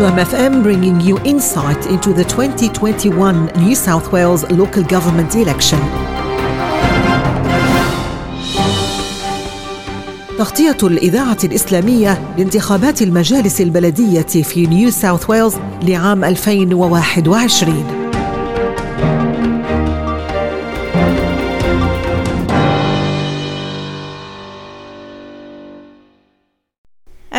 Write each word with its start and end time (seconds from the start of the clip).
2MFM 0.00 0.62
bringing 0.62 0.98
you 0.98 1.18
insight 1.26 1.86
into 1.86 2.14
the 2.14 2.24
2021 2.24 3.50
New 3.58 3.74
South 3.74 4.10
Wales 4.10 4.50
local 4.50 4.82
government 4.82 5.34
election. 5.34 5.78
تغطية 10.38 10.76
الإذاعة 10.82 11.38
الإسلامية 11.44 12.34
لانتخابات 12.38 13.02
المجالس 13.02 13.60
البلدية 13.60 14.22
في 14.22 14.66
نيو 14.66 14.90
ساوث 14.90 15.30
ويلز 15.30 15.56
لعام 15.82 16.24
2021 16.24 17.99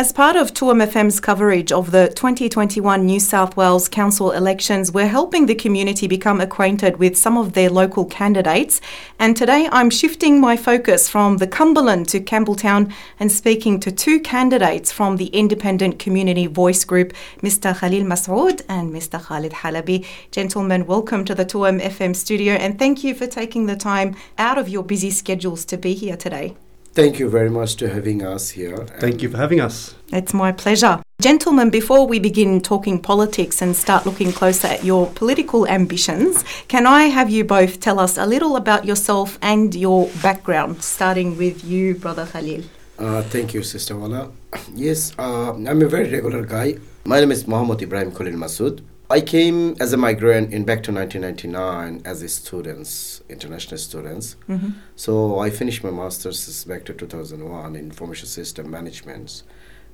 As 0.02 0.12
part 0.12 0.34
of 0.34 0.52
2MFM's 0.52 1.20
coverage 1.20 1.70
of 1.70 1.92
the 1.92 2.08
2021 2.08 3.06
New 3.06 3.20
South 3.20 3.56
Wales 3.56 3.88
Council 3.88 4.32
elections, 4.32 4.90
we're 4.90 5.06
helping 5.06 5.46
the 5.46 5.54
community 5.54 6.08
become 6.08 6.40
acquainted 6.40 6.96
with 6.96 7.16
some 7.16 7.38
of 7.38 7.52
their 7.52 7.70
local 7.70 8.04
candidates. 8.06 8.80
And 9.20 9.36
today 9.36 9.68
I'm 9.70 9.90
shifting 9.90 10.40
my 10.40 10.56
focus 10.56 11.08
from 11.08 11.36
the 11.36 11.46
Cumberland 11.46 12.08
to 12.08 12.18
Campbelltown 12.18 12.92
and 13.20 13.30
speaking 13.30 13.78
to 13.78 13.92
two 13.92 14.18
candidates 14.18 14.90
from 14.90 15.18
the 15.18 15.26
Independent 15.26 16.00
Community 16.00 16.48
Voice 16.48 16.84
Group, 16.84 17.12
Mr. 17.40 17.72
Khalil 17.72 18.02
Masood 18.02 18.62
and 18.68 18.92
Mr. 18.92 19.22
Khalid 19.22 19.52
Halabi. 19.52 20.04
Gentlemen, 20.32 20.84
welcome 20.84 21.24
to 21.24 21.32
the 21.32 21.44
2MFM 21.44 22.16
studio 22.16 22.54
and 22.54 22.76
thank 22.76 23.04
you 23.04 23.14
for 23.14 23.28
taking 23.28 23.66
the 23.66 23.76
time 23.76 24.16
out 24.36 24.58
of 24.58 24.68
your 24.68 24.82
busy 24.82 25.12
schedules 25.12 25.64
to 25.66 25.76
be 25.76 25.94
here 25.94 26.16
today. 26.16 26.56
Thank 26.94 27.18
you 27.18 27.30
very 27.30 27.48
much 27.48 27.76
to 27.76 27.88
having 27.88 28.22
us 28.22 28.50
here. 28.50 28.76
Thank 29.00 29.22
you 29.22 29.30
for 29.30 29.38
having 29.38 29.60
us. 29.60 29.94
It's 30.12 30.34
my 30.34 30.52
pleasure. 30.52 31.00
Gentlemen, 31.22 31.70
before 31.70 32.06
we 32.06 32.18
begin 32.18 32.60
talking 32.60 33.00
politics 33.00 33.62
and 33.62 33.74
start 33.74 34.04
looking 34.04 34.30
closer 34.30 34.68
at 34.68 34.84
your 34.84 35.06
political 35.14 35.66
ambitions, 35.66 36.44
can 36.68 36.86
I 36.86 37.04
have 37.04 37.30
you 37.30 37.44
both 37.44 37.80
tell 37.80 37.98
us 37.98 38.18
a 38.18 38.26
little 38.26 38.56
about 38.56 38.84
yourself 38.84 39.38
and 39.40 39.74
your 39.74 40.10
background, 40.22 40.82
starting 40.82 41.38
with 41.38 41.64
you, 41.64 41.94
Brother 41.94 42.26
Khalil? 42.26 42.62
Uh, 42.98 43.22
thank 43.22 43.54
you, 43.54 43.62
Sister 43.62 43.96
Wala. 43.96 44.30
Yes, 44.74 45.14
uh, 45.18 45.52
I'm 45.54 45.80
a 45.80 45.88
very 45.88 46.10
regular 46.10 46.44
guy. 46.44 46.76
My 47.06 47.20
name 47.20 47.32
is 47.32 47.48
Mohammad 47.48 47.80
Ibrahim 47.80 48.12
Khalil 48.12 48.34
Masood. 48.34 48.82
I 49.12 49.20
came 49.20 49.76
as 49.78 49.92
a 49.92 49.98
migrant 49.98 50.54
in 50.54 50.64
back 50.64 50.82
to 50.84 50.90
1999 50.90 52.00
as 52.06 52.22
a 52.22 52.30
students, 52.30 53.22
international 53.28 53.76
students. 53.76 54.36
Mm-hmm. 54.48 54.70
So 54.96 55.38
I 55.38 55.50
finished 55.50 55.84
my 55.84 55.90
master's 55.90 56.64
back 56.64 56.86
to 56.86 56.94
2001 56.94 57.76
in 57.76 57.84
information 57.84 58.26
system 58.26 58.70
management. 58.70 59.42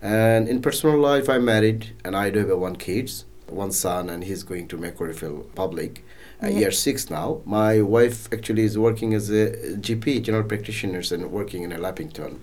And 0.01 0.47
in 0.49 0.63
personal 0.63 1.01
life, 1.01 1.29
I'm 1.29 1.45
married 1.45 1.97
and 2.05 2.15
I 2.15 2.31
do 2.31 2.47
have 2.47 2.59
one 2.59 2.77
kids, 2.77 3.25
one 3.49 3.73
son, 3.73 4.09
and 4.09 4.23
he's 4.23 4.45
going 4.45 4.69
to 4.69 4.77
Macquarie 4.77 5.17
Public, 5.57 6.05
uh, 6.41 6.47
year 6.47 6.71
six 6.71 7.11
now. 7.11 7.41
My 7.45 7.83
wife 7.83 8.33
actually 8.33 8.63
is 8.63 8.79
working 8.79 9.15
as 9.15 9.31
a 9.31 9.51
GP, 9.79 10.23
general 10.23 10.45
practitioners, 10.45 11.11
and 11.11 11.33
working 11.33 11.65
in 11.65 11.73
a 11.73 11.79
Leppington. 11.79 12.39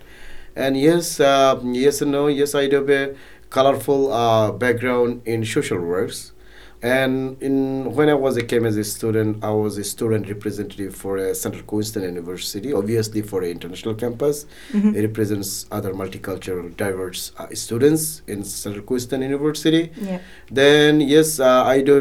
And 0.57 0.77
yes, 0.77 1.21
uh, 1.21 1.57
yes 1.63 2.01
and 2.01 2.11
no. 2.11 2.27
Yes, 2.27 2.53
I 2.53 2.67
do 2.67 2.75
have 2.75 2.89
a 2.89 3.15
colorful 3.49 4.11
uh, 4.11 4.51
background 4.51 5.21
in 5.23 5.45
social 5.45 5.79
works. 5.79 6.33
And 6.81 7.41
in 7.41 7.93
when 7.95 8.09
I 8.09 8.13
was 8.13 8.37
a 8.37 8.43
came 8.43 8.65
as 8.65 8.77
a 8.77 8.83
student, 8.83 9.43
I 9.43 9.49
was 9.51 9.77
a 9.77 9.83
student 9.83 10.27
representative 10.27 10.95
for 10.95 11.17
a 11.17 11.33
Central 11.33 11.63
Queensland 11.63 12.05
University, 12.07 12.73
obviously 12.73 13.21
for 13.21 13.41
an 13.41 13.49
international 13.49 13.95
campus. 13.95 14.45
Mhm. 14.71 14.95
It 14.95 15.01
represents 15.01 15.65
other 15.71 15.93
multicultural, 15.93 16.75
diverse 16.77 17.31
uh, 17.37 17.47
students 17.53 18.21
in 18.27 18.43
Central 18.43 18.83
Queensland 18.83 19.23
University. 19.23 19.91
Yeah. 19.99 20.19
Then 20.51 21.01
yes, 21.01 21.39
uh, 21.39 21.63
I 21.65 21.81
do. 21.81 21.95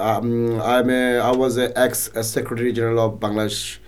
Um, 0.00 0.60
I'm 0.60 0.90
a, 0.90 1.18
I 1.18 1.30
was 1.32 1.56
a 1.56 1.76
ex 1.78 2.10
uh, 2.14 2.22
Secretary 2.22 2.72
General 2.72 3.06
of 3.06 3.20
Bangladesh 3.20 3.78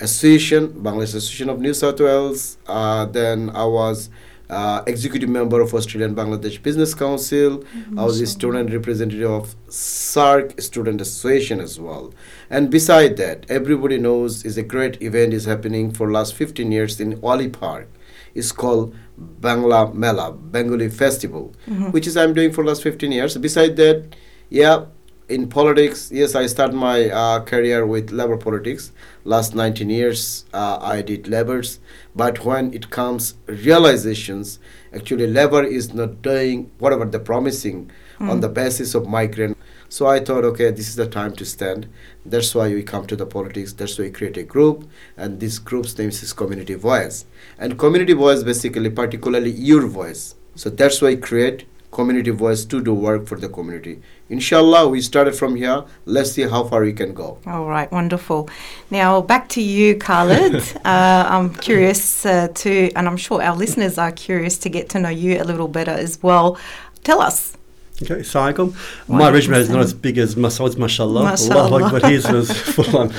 Association, 0.00 0.68
Bangladesh 0.82 1.14
Association 1.14 1.48
of 1.48 1.60
New 1.60 1.72
South 1.72 2.00
Wales. 2.00 2.58
Uh, 2.66 3.06
then 3.06 3.50
I 3.54 3.64
was 3.64 4.10
uh, 4.50 4.82
executive 4.86 5.28
member 5.28 5.60
of 5.60 5.72
Australian 5.74 6.14
Bangladesh 6.14 6.62
Business 6.62 6.94
Council. 6.94 7.64
I 7.96 8.04
was 8.04 8.20
a 8.20 8.26
student 8.26 8.72
representative 8.72 9.30
of 9.30 9.54
SAARC 9.68 10.60
Student 10.62 11.00
Association 11.00 11.60
as 11.60 11.80
well. 11.80 12.12
And 12.50 12.70
beside 12.70 13.16
that, 13.16 13.46
everybody 13.48 13.98
knows 13.98 14.44
is 14.44 14.58
a 14.58 14.62
great 14.62 15.00
event 15.02 15.32
is 15.32 15.46
happening 15.46 15.90
for 15.92 16.10
last 16.10 16.34
15 16.34 16.70
years 16.72 17.00
in 17.00 17.20
Wiley 17.20 17.48
Park. 17.48 17.88
It's 18.34 18.52
called 18.52 18.94
Bangla 19.40 19.94
Mela, 19.94 20.32
Bengali 20.32 20.88
Festival, 20.90 21.54
Mhm. 21.68 21.92
which 21.92 22.06
is 22.06 22.16
I'm 22.16 22.34
doing 22.34 22.52
for 22.52 22.64
last 22.64 22.82
15 22.82 23.12
years. 23.12 23.36
Beside 23.38 23.76
that, 23.76 24.14
yeah, 24.50 24.84
in 25.28 25.48
politics, 25.48 26.10
yes, 26.12 26.34
I 26.34 26.46
started 26.46 26.74
my 26.76 27.08
uh, 27.10 27.40
career 27.40 27.86
with 27.86 28.10
labor 28.10 28.36
politics. 28.36 28.92
Last 29.24 29.54
19 29.54 29.88
years, 29.88 30.44
uh, 30.52 30.78
I 30.80 31.00
did 31.02 31.28
labors. 31.28 31.80
But 32.14 32.44
when 32.44 32.72
it 32.74 32.90
comes 32.90 33.34
realizations, 33.46 34.58
actually, 34.94 35.26
labor 35.26 35.62
is 35.64 35.94
not 35.94 36.20
doing 36.22 36.70
whatever 36.78 37.04
they're 37.06 37.20
promising 37.20 37.90
on 38.20 38.38
Mm. 38.38 38.40
the 38.42 38.48
basis 38.48 38.94
of 38.94 39.06
migrant. 39.08 39.56
So 39.88 40.06
I 40.06 40.20
thought, 40.20 40.44
okay, 40.44 40.70
this 40.70 40.88
is 40.88 40.96
the 40.96 41.06
time 41.06 41.32
to 41.36 41.44
stand. 41.44 41.88
That's 42.24 42.54
why 42.54 42.68
we 42.72 42.82
come 42.82 43.06
to 43.06 43.16
the 43.16 43.26
politics. 43.26 43.72
That's 43.72 43.98
why 43.98 44.04
we 44.04 44.10
create 44.10 44.36
a 44.36 44.42
group, 44.44 44.84
and 45.16 45.40
this 45.40 45.58
group's 45.58 45.96
name 45.98 46.08
is 46.10 46.32
Community 46.32 46.74
Voice. 46.74 47.24
And 47.58 47.78
Community 47.78 48.12
Voice 48.12 48.42
basically, 48.44 48.90
particularly 48.90 49.50
your 49.50 49.86
voice. 49.86 50.34
So 50.54 50.70
that's 50.70 51.02
why 51.02 51.08
I 51.10 51.16
create 51.16 51.64
Community 51.94 52.30
Voice 52.30 52.64
to 52.66 52.82
do 52.82 52.92
work 52.92 53.26
for 53.26 53.36
the 53.38 53.48
community. 53.48 54.02
Inshallah, 54.28 54.88
we 54.88 55.00
started 55.00 55.34
from 55.34 55.56
here. 55.56 55.84
Let's 56.04 56.32
see 56.32 56.42
how 56.42 56.64
far 56.64 56.82
we 56.82 56.92
can 56.92 57.14
go. 57.14 57.38
All 57.46 57.66
right, 57.66 57.90
wonderful. 57.92 58.48
Now 58.90 59.20
back 59.22 59.48
to 59.50 59.62
you, 59.62 59.96
Khalid. 59.96 60.56
uh, 60.84 61.26
I'm 61.34 61.54
curious 61.54 62.26
uh, 62.26 62.48
to, 62.62 62.92
and 62.96 63.06
I'm 63.08 63.16
sure 63.16 63.42
our 63.42 63.56
listeners 63.56 63.98
are 63.98 64.12
curious 64.12 64.58
to 64.58 64.68
get 64.68 64.88
to 64.90 65.00
know 65.00 65.08
you 65.08 65.40
a 65.40 65.44
little 65.44 65.68
better 65.68 65.92
as 65.92 66.22
well. 66.22 66.58
Tell 67.04 67.20
us. 67.20 67.56
Okay, 68.02 68.26
Assalamualaikum. 68.26 68.74
Wa 69.06 69.18
My 69.18 69.30
alaikum 69.30 69.34
resume 69.34 69.58
is 69.58 69.70
not 69.70 69.80
as 69.80 69.94
big 69.94 70.18
as 70.18 70.34
Masood's, 70.34 70.76
mashallah. 70.76 71.22
Mashallah. 71.30 71.64
Allahu 71.70 71.84
Akbar, 71.84 72.10
his 72.10 72.28
was 72.28 72.50
full 72.50 72.96
on. 72.96 73.12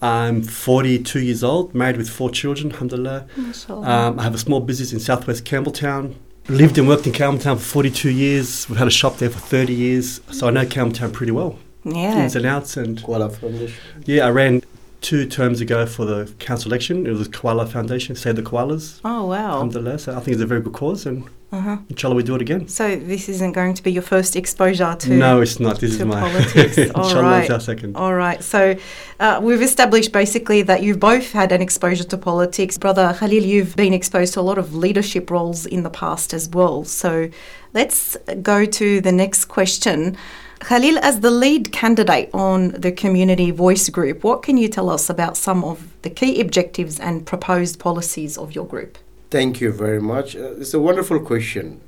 I'm 0.00 0.42
42 0.42 1.20
years 1.20 1.44
old, 1.44 1.74
married 1.74 1.98
with 1.98 2.08
four 2.08 2.30
children, 2.30 2.72
alhamdulillah. 2.72 3.26
Um, 3.68 4.18
I 4.18 4.22
have 4.22 4.34
a 4.34 4.38
small 4.38 4.60
business 4.60 4.92
in 4.92 5.00
southwest 5.00 5.44
Campbelltown. 5.44 6.14
Lived 6.48 6.76
and 6.76 6.88
worked 6.88 7.06
in 7.06 7.12
Campbelltown 7.12 7.56
for 7.56 7.62
42 7.64 8.10
years. 8.10 8.68
We've 8.68 8.78
had 8.78 8.88
a 8.88 8.90
shop 8.90 9.18
there 9.18 9.30
for 9.30 9.38
30 9.38 9.72
years, 9.72 10.20
so 10.30 10.48
I 10.48 10.50
know 10.50 10.64
Campbelltown 10.66 11.12
pretty 11.12 11.32
well. 11.32 11.58
yeah. 11.84 12.22
Ins 12.24 12.36
and 12.36 12.44
outs. 12.44 12.76
And 12.76 13.02
Koala 13.02 13.30
Foundation. 13.30 13.74
yeah, 14.04 14.26
I 14.26 14.30
ran 14.30 14.62
two 15.00 15.26
terms 15.26 15.60
ago 15.60 15.86
for 15.86 16.04
the 16.04 16.32
council 16.40 16.70
election. 16.70 17.06
It 17.06 17.10
was 17.10 17.26
the 17.28 17.32
Koala 17.36 17.66
Foundation, 17.66 18.16
Save 18.16 18.36
the 18.36 18.42
Koalas. 18.42 19.00
Oh 19.04 19.26
wow. 19.26 19.52
Alhamdulillah. 19.52 19.98
So 20.00 20.12
I 20.12 20.16
think 20.20 20.34
it's 20.34 20.42
a 20.42 20.46
very 20.46 20.60
good 20.60 20.72
cause, 20.74 21.06
and 21.06 21.24
Uh-huh. 21.52 21.76
inshallah 21.90 22.14
we 22.14 22.22
do 22.22 22.34
it 22.34 22.40
again. 22.40 22.66
So 22.66 22.96
this 22.96 23.28
isn't 23.28 23.52
going 23.52 23.74
to 23.74 23.82
be 23.82 23.92
your 23.92 24.02
first 24.02 24.36
exposure 24.36 24.96
to 25.00 25.10
no, 25.10 25.42
it's 25.42 25.60
not. 25.60 25.80
This 25.80 25.92
is 25.92 26.04
my 26.04 26.18
politics. 26.18 26.78
All 26.94 27.04
inshallah 27.04 27.40
it's 27.40 27.50
our 27.50 27.60
second. 27.60 27.94
All 27.94 28.14
right. 28.14 28.42
So 28.42 28.74
uh, 29.20 29.38
we've 29.42 29.60
established 29.60 30.12
basically 30.12 30.62
that 30.62 30.82
you've 30.82 30.98
both 30.98 31.32
had 31.32 31.52
an 31.52 31.60
exposure 31.60 32.04
to 32.04 32.16
politics. 32.16 32.78
Brother 32.78 33.14
Khalil, 33.18 33.42
you've 33.42 33.76
been 33.76 33.92
exposed 33.92 34.32
to 34.34 34.40
a 34.40 34.46
lot 34.50 34.56
of 34.56 34.74
leadership 34.74 35.30
roles 35.30 35.66
in 35.66 35.82
the 35.82 35.90
past 35.90 36.32
as 36.32 36.48
well. 36.48 36.84
So 36.84 37.28
let's 37.74 38.16
go 38.40 38.64
to 38.64 39.02
the 39.02 39.12
next 39.12 39.44
question. 39.44 40.16
Khalil, 40.60 40.98
as 41.00 41.20
the 41.20 41.30
lead 41.30 41.70
candidate 41.72 42.30
on 42.32 42.68
the 42.68 42.92
Community 42.92 43.50
Voice 43.50 43.88
Group, 43.90 44.24
what 44.24 44.42
can 44.42 44.56
you 44.56 44.68
tell 44.68 44.88
us 44.88 45.10
about 45.10 45.36
some 45.36 45.64
of 45.64 45.92
the 46.00 46.08
key 46.08 46.40
objectives 46.40 46.98
and 47.00 47.26
proposed 47.26 47.78
policies 47.78 48.38
of 48.38 48.54
your 48.54 48.64
group? 48.64 48.96
Thank 49.32 49.62
you 49.62 49.72
very 49.72 49.98
much. 49.98 50.36
Uh, 50.36 50.56
it's 50.60 50.74
a 50.74 50.78
wonderful 50.78 51.18
question. 51.18 51.80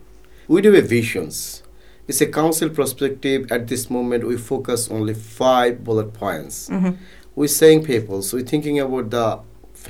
We 0.48 0.62
do 0.62 0.72
have 0.72 0.88
visions. 0.88 1.62
It's 2.08 2.22
a 2.22 2.26
council 2.26 2.70
perspective. 2.70 3.52
At 3.52 3.68
this 3.68 3.90
moment, 3.90 4.26
we 4.26 4.38
focus 4.38 4.88
only 4.90 5.12
five 5.12 5.84
bullet 5.84 6.14
points. 6.14 6.70
Mhm. 6.70 6.96
We're 7.36 7.48
saying 7.48 7.84
people, 7.84 8.22
so 8.22 8.38
we're 8.38 8.46
thinking 8.46 8.80
about 8.80 9.10
the 9.10 9.40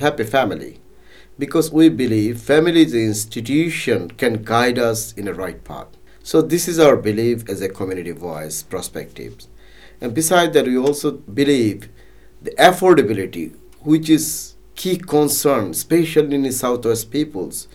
happy 0.01 0.25
family. 0.25 0.81
Because 1.39 1.71
we 1.71 1.87
believe 1.87 2.41
family 2.41 2.81
is 2.81 2.93
an 2.93 2.99
institution 2.99 4.09
can 4.17 4.43
guide 4.43 4.77
us 4.77 5.13
in 5.15 5.23
the 5.23 5.33
right 5.33 5.63
path. 5.63 5.87
So 6.23 6.41
this 6.41 6.67
is 6.67 6.77
our 6.77 6.97
belief 6.97 7.49
as 7.49 7.61
a 7.61 7.69
community 7.69 8.11
voice 8.11 8.63
perspectives. 8.63 9.47
And 10.01 10.13
besides 10.13 10.51
that, 10.55 10.65
we 10.65 10.77
also 10.77 11.11
believe 11.11 11.87
the 12.41 12.51
affordability, 12.51 13.53
which 13.81 14.09
is 14.09 14.54
key 14.75 14.97
concern, 14.97 15.71
especially 15.71 16.35
in 16.35 16.43
the 16.43 16.51
Southwest 16.51 17.11
peoples. 17.11 17.67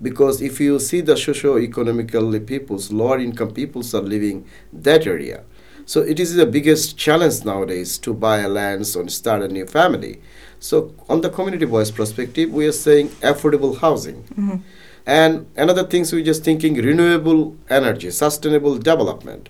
Because 0.00 0.40
if 0.40 0.60
you 0.60 0.78
see 0.78 1.00
the 1.00 1.16
socio-economically 1.16 2.40
peoples, 2.40 2.92
lower 2.92 3.18
income 3.18 3.52
peoples 3.52 3.94
are 3.94 4.02
living 4.02 4.44
that 4.72 5.06
area. 5.06 5.44
So 5.86 6.02
it 6.02 6.20
is 6.20 6.34
the 6.34 6.46
biggest 6.46 6.96
challenge 6.96 7.44
nowadays 7.44 7.98
to 7.98 8.12
buy 8.12 8.38
a 8.40 8.48
land 8.48 8.86
and 8.94 9.10
start 9.10 9.42
a 9.42 9.48
new 9.48 9.66
family. 9.66 10.20
So 10.60 10.92
on 11.08 11.22
the 11.22 11.30
community 11.30 11.64
voice 11.64 11.90
perspective, 11.90 12.52
we 12.52 12.66
are 12.66 12.72
saying 12.72 13.08
affordable 13.22 13.78
housing. 13.78 14.24
Mhm. 14.36 14.60
And 15.06 15.46
another 15.56 15.84
things 15.84 16.12
we're 16.12 16.24
just 16.24 16.44
thinking 16.44 16.74
renewable 16.74 17.56
energy, 17.70 18.10
sustainable 18.10 18.76
development. 18.76 19.48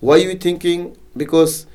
Why 0.00 0.16
you 0.16 0.34
thinking? 0.34 0.96
Because 1.16 1.66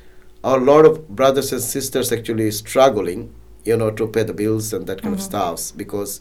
a 0.44 0.56
lot 0.56 0.86
of 0.86 1.08
brothers 1.08 1.52
and 1.52 1.60
sisters 1.60 2.12
actually 2.12 2.52
struggling, 2.52 3.30
you 3.68 3.76
know, 3.76 3.90
to 3.90 4.06
pay 4.06 4.24
the 4.24 4.32
bills 4.32 4.72
and 4.72 4.86
that 4.86 5.02
kind 5.02 5.14
of 5.14 5.22
stuffs 5.30 5.70
because 5.82 6.20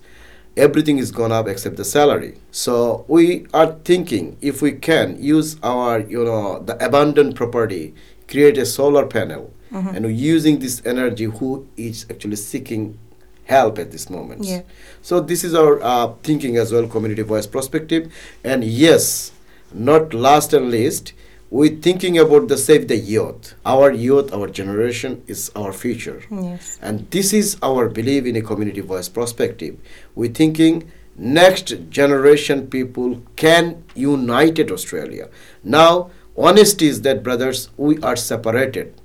everything 0.65 0.97
is 0.97 1.11
gone 1.11 1.31
up 1.31 1.47
except 1.47 1.77
the 1.77 1.85
salary. 1.85 2.33
So 2.51 3.05
we 3.07 3.45
are 3.53 3.69
thinking 3.89 4.37
if 4.41 4.61
we 4.61 4.71
can 4.73 5.21
use 5.21 5.57
our, 5.63 5.99
you 5.99 6.23
know, 6.23 6.59
the 6.59 6.75
abundant 6.85 7.35
property, 7.35 7.93
create 8.27 8.57
a 8.57 8.65
solar 8.65 9.05
panel, 9.05 9.53
and 9.95 10.17
using 10.17 10.59
this 10.59 10.81
energy, 10.85 11.25
who 11.25 11.67
is 11.75 12.05
actually 12.09 12.37
seeking 12.37 12.97
help 13.45 13.79
at 13.79 13.91
this 13.91 14.09
moment. 14.09 14.43
Yeah. 14.45 14.61
So 15.01 15.19
this 15.19 15.43
is 15.43 15.53
our 15.53 15.81
uh, 15.81 16.13
thinking 16.23 16.57
as 16.57 16.71
well, 16.73 16.87
community 16.87 17.21
voice 17.21 17.47
perspective, 17.47 18.11
and 18.43 18.63
yes, 18.63 19.31
not 19.73 20.13
last 20.13 20.53
and 20.53 20.71
least, 20.71 21.13
we 21.49 21.69
thinking 21.69 22.17
about 22.17 22.49
the 22.49 22.57
save 22.57 22.87
the 22.87 22.97
youth. 22.97 23.55
Our 23.65 23.91
youth, 23.91 24.33
our 24.33 24.47
generation 24.47 25.23
is 25.27 25.49
our 25.55 25.71
future. 25.71 26.21
Yes. 26.29 26.77
And 26.81 27.09
this 27.11 27.31
is 27.31 27.57
our 27.63 27.87
belief 27.87 28.25
in 28.25 28.35
a 28.35 28.41
community 28.41 28.81
voice 28.81 29.07
perspective. 29.07 29.77
We're 30.13 30.31
thinking 30.31 30.91
next 31.15 31.89
generation 31.89 32.67
people 32.67 33.21
can 33.37 33.83
united 33.95 34.71
Australia. 34.71 35.29
Now, 35.63 36.11
honesty 36.37 36.87
is 36.87 37.01
that 37.03 37.23
brothers, 37.23 37.69
we 37.77 37.97
are 37.99 38.17
separated. 38.17 38.99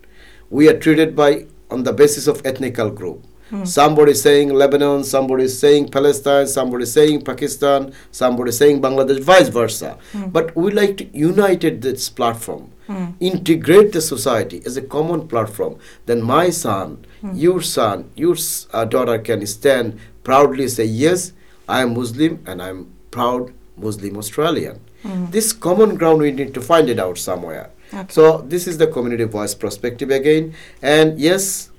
We 0.50 0.68
are 0.68 0.78
treated 0.78 1.14
by 1.14 1.46
on 1.70 1.84
the 1.84 1.92
basis 1.92 2.26
of 2.26 2.44
ethnical 2.44 2.90
group. 2.90 3.24
Hmm. 3.52 3.66
Somebody 3.66 4.14
saying 4.14 4.48
Lebanon, 4.48 5.04
somebody 5.04 5.46
saying 5.46 5.90
Palestine, 5.90 6.46
somebody 6.46 6.86
saying 6.86 7.20
Pakistan, 7.20 7.92
somebody 8.10 8.50
saying 8.50 8.80
Bangladesh, 8.80 9.20
vice 9.20 9.48
versa. 9.48 9.98
Hmm. 10.12 10.30
But 10.30 10.56
we 10.56 10.70
like 10.70 10.96
to 10.96 11.04
unite 11.12 11.82
this 11.82 12.08
platform, 12.08 12.72
hmm. 12.86 13.08
integrate 13.20 13.92
the 13.92 14.00
society 14.00 14.62
as 14.64 14.78
a 14.78 14.82
common 14.82 15.28
platform. 15.28 15.78
Then 16.06 16.22
my 16.22 16.48
son, 16.48 17.04
your 17.34 17.60
son, 17.60 18.10
your 18.16 18.36
uh, 18.72 18.86
daughter 18.86 19.18
can 19.18 19.46
stand 19.46 20.00
proudly 20.24 20.66
say, 20.68 20.86
yes, 20.86 21.34
I 21.68 21.82
am 21.82 21.92
Muslim 21.92 22.42
and 22.46 22.62
I 22.62 22.70
am 22.70 22.90
proud 23.10 23.52
Muslim 23.76 24.16
Australian. 24.16 24.80
This 25.04 25.52
common 25.52 25.96
ground 25.96 26.22
we 26.22 26.30
need 26.30 26.54
to 26.54 26.60
find 26.62 26.88
it 26.88 26.98
out 26.98 27.18
somewhere. 27.18 27.70
Okay. 27.92 28.06
So 28.08 28.38
this 28.38 28.66
is 28.66 28.78
the 28.78 28.86
community 28.86 29.24
voice 29.24 29.54
perspective 29.54 30.10
again. 30.10 30.54
And 30.80 31.18
yes, 31.20 31.70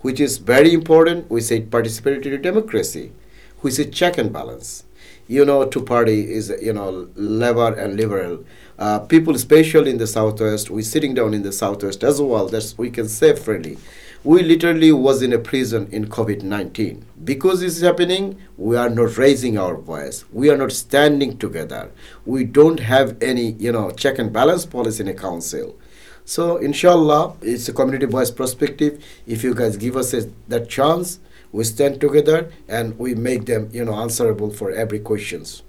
which 0.00 0.20
is 0.20 0.38
very 0.38 0.72
important, 0.72 1.30
we 1.30 1.40
say 1.40 1.62
participatory 1.62 2.40
democracy, 2.40 3.12
which 3.60 3.78
is 3.78 3.94
check 3.94 4.18
and 4.18 4.32
balance. 4.32 4.84
You 5.28 5.44
know, 5.44 5.64
two 5.64 5.82
party 5.82 6.32
is 6.32 6.52
you 6.62 6.72
know 6.72 7.08
Labour 7.16 7.74
and 7.74 7.96
Liberal. 7.96 8.44
Uh, 8.78 9.00
people, 9.00 9.34
especially 9.34 9.90
in 9.90 9.98
the 9.98 10.06
southwest, 10.06 10.70
we 10.70 10.82
sitting 10.82 11.14
down 11.14 11.34
in 11.34 11.42
the 11.42 11.52
southwest 11.52 12.04
as 12.04 12.20
well. 12.20 12.46
That's 12.46 12.78
we 12.78 12.90
can 12.90 13.08
say 13.08 13.34
freely. 13.34 13.78
We 14.22 14.42
literally 14.42 14.92
was 14.92 15.22
in 15.22 15.32
a 15.32 15.38
prison 15.38 15.88
in 15.90 16.06
COVID 16.08 16.42
nineteen 16.42 17.04
because 17.24 17.60
this 17.60 17.76
is 17.76 17.82
happening. 17.82 18.38
We 18.56 18.76
are 18.76 18.88
not 18.90 19.18
raising 19.18 19.58
our 19.58 19.76
voice. 19.76 20.24
We 20.32 20.50
are 20.50 20.56
not 20.56 20.72
standing 20.72 21.38
together. 21.38 21.90
We 22.24 22.44
don't 22.44 22.80
have 22.80 23.16
any 23.20 23.52
you 23.52 23.72
know 23.72 23.90
check 23.90 24.18
and 24.20 24.32
balance 24.32 24.64
policy 24.66 25.02
in 25.02 25.08
a 25.08 25.14
council. 25.14 25.76
So 26.28 26.56
inshallah, 26.56 27.36
it's 27.40 27.68
a 27.68 27.72
community 27.72 28.06
voice 28.06 28.32
perspective. 28.32 29.02
If 29.28 29.44
you 29.44 29.54
guys 29.54 29.76
give 29.76 29.96
us 29.96 30.12
a, 30.12 30.28
that 30.48 30.68
chance, 30.68 31.20
we 31.52 31.62
stand 31.62 32.00
together 32.00 32.50
and 32.66 32.98
we 32.98 33.14
make 33.14 33.46
them, 33.46 33.70
you 33.72 33.84
know, 33.84 33.94
answerable 33.94 34.50
for 34.50 34.72
every 34.72 34.98
questions. 34.98 35.62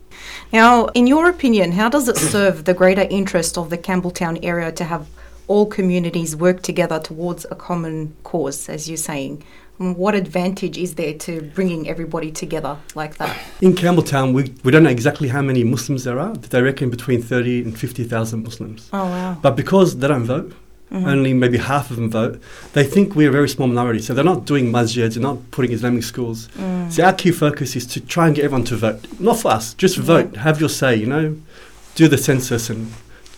Now, 0.52 0.88
in 0.88 1.06
your 1.06 1.30
opinion, 1.30 1.74
how 1.74 1.90
does 1.90 2.08
it 2.08 2.18
serve 2.18 2.66
the 2.66 2.74
greater 2.74 3.06
interest 3.08 3.56
of 3.56 3.70
the 3.70 3.78
Campbelltown 3.78 4.40
area 4.42 4.72
to 4.72 4.84
have 4.84 5.08
all 5.48 5.68
communities 5.68 6.36
work 6.36 6.64
together 6.64 7.00
towards 7.00 7.46
a 7.52 7.56
common 7.56 8.16
cause, 8.24 8.68
as 8.68 8.90
you're 8.90 8.98
saying? 8.98 9.44
Mm, 9.80 9.96
What 9.96 10.16
advantage 10.16 10.78
is 10.78 10.96
there 10.96 11.14
to 11.20 11.42
bringing 11.54 11.88
everybody 11.88 12.32
together 12.32 12.78
like 12.96 13.18
that? 13.18 13.38
In 13.62 13.74
Campbelltown, 13.74 14.34
we, 14.34 14.54
we 14.64 14.72
don't 14.72 14.84
know 14.84 14.90
exactly 14.90 15.28
how 15.28 15.42
many 15.42 15.64
Muslims 15.64 16.04
there 16.04 16.20
are. 16.20 16.34
They 16.36 16.62
reckon 16.62 16.90
between 16.90 17.22
30 17.22 17.64
and 17.64 17.78
50,000 17.80 18.44
Muslims. 18.44 18.90
Oh, 18.92 19.06
wow. 19.06 19.38
But 19.42 19.56
because 19.56 19.98
they 19.98 20.08
don't 20.08 20.24
vote, 20.26 20.54
only 20.90 21.34
maybe 21.34 21.58
half 21.58 21.92
of 21.92 21.98
them 21.98 22.10
vote, 22.10 22.42
they 22.74 22.86
think 22.86 23.14
we're 23.14 23.28
a 23.28 23.32
very 23.32 23.50
small 23.50 23.68
minority. 23.68 24.00
So 24.02 24.14
they're 24.14 24.24
not 24.24 24.46
doing 24.46 24.72
masjids, 24.72 25.14
they're 25.16 25.22
not 25.22 25.52
putting 25.52 25.74
Islamic 25.74 26.04
schools. 26.04 26.48
So 26.90 27.04
our 27.04 27.14
key 27.14 27.32
focus 27.32 27.76
is 27.76 27.86
to 27.88 28.00
try 28.00 28.28
and 28.28 28.36
get 28.36 28.46
everyone 28.46 28.64
to 28.66 28.78
vote. 28.78 29.06
Not 29.20 29.38
for 29.40 29.52
us, 29.52 29.74
just 29.74 29.98
vote, 29.98 30.38
have 30.38 30.60
your 30.62 30.70
say, 30.70 30.96
you 30.96 31.06
know, 31.06 31.36
do 31.96 32.08
the 32.08 32.18
census 32.18 32.70
and 32.70 32.94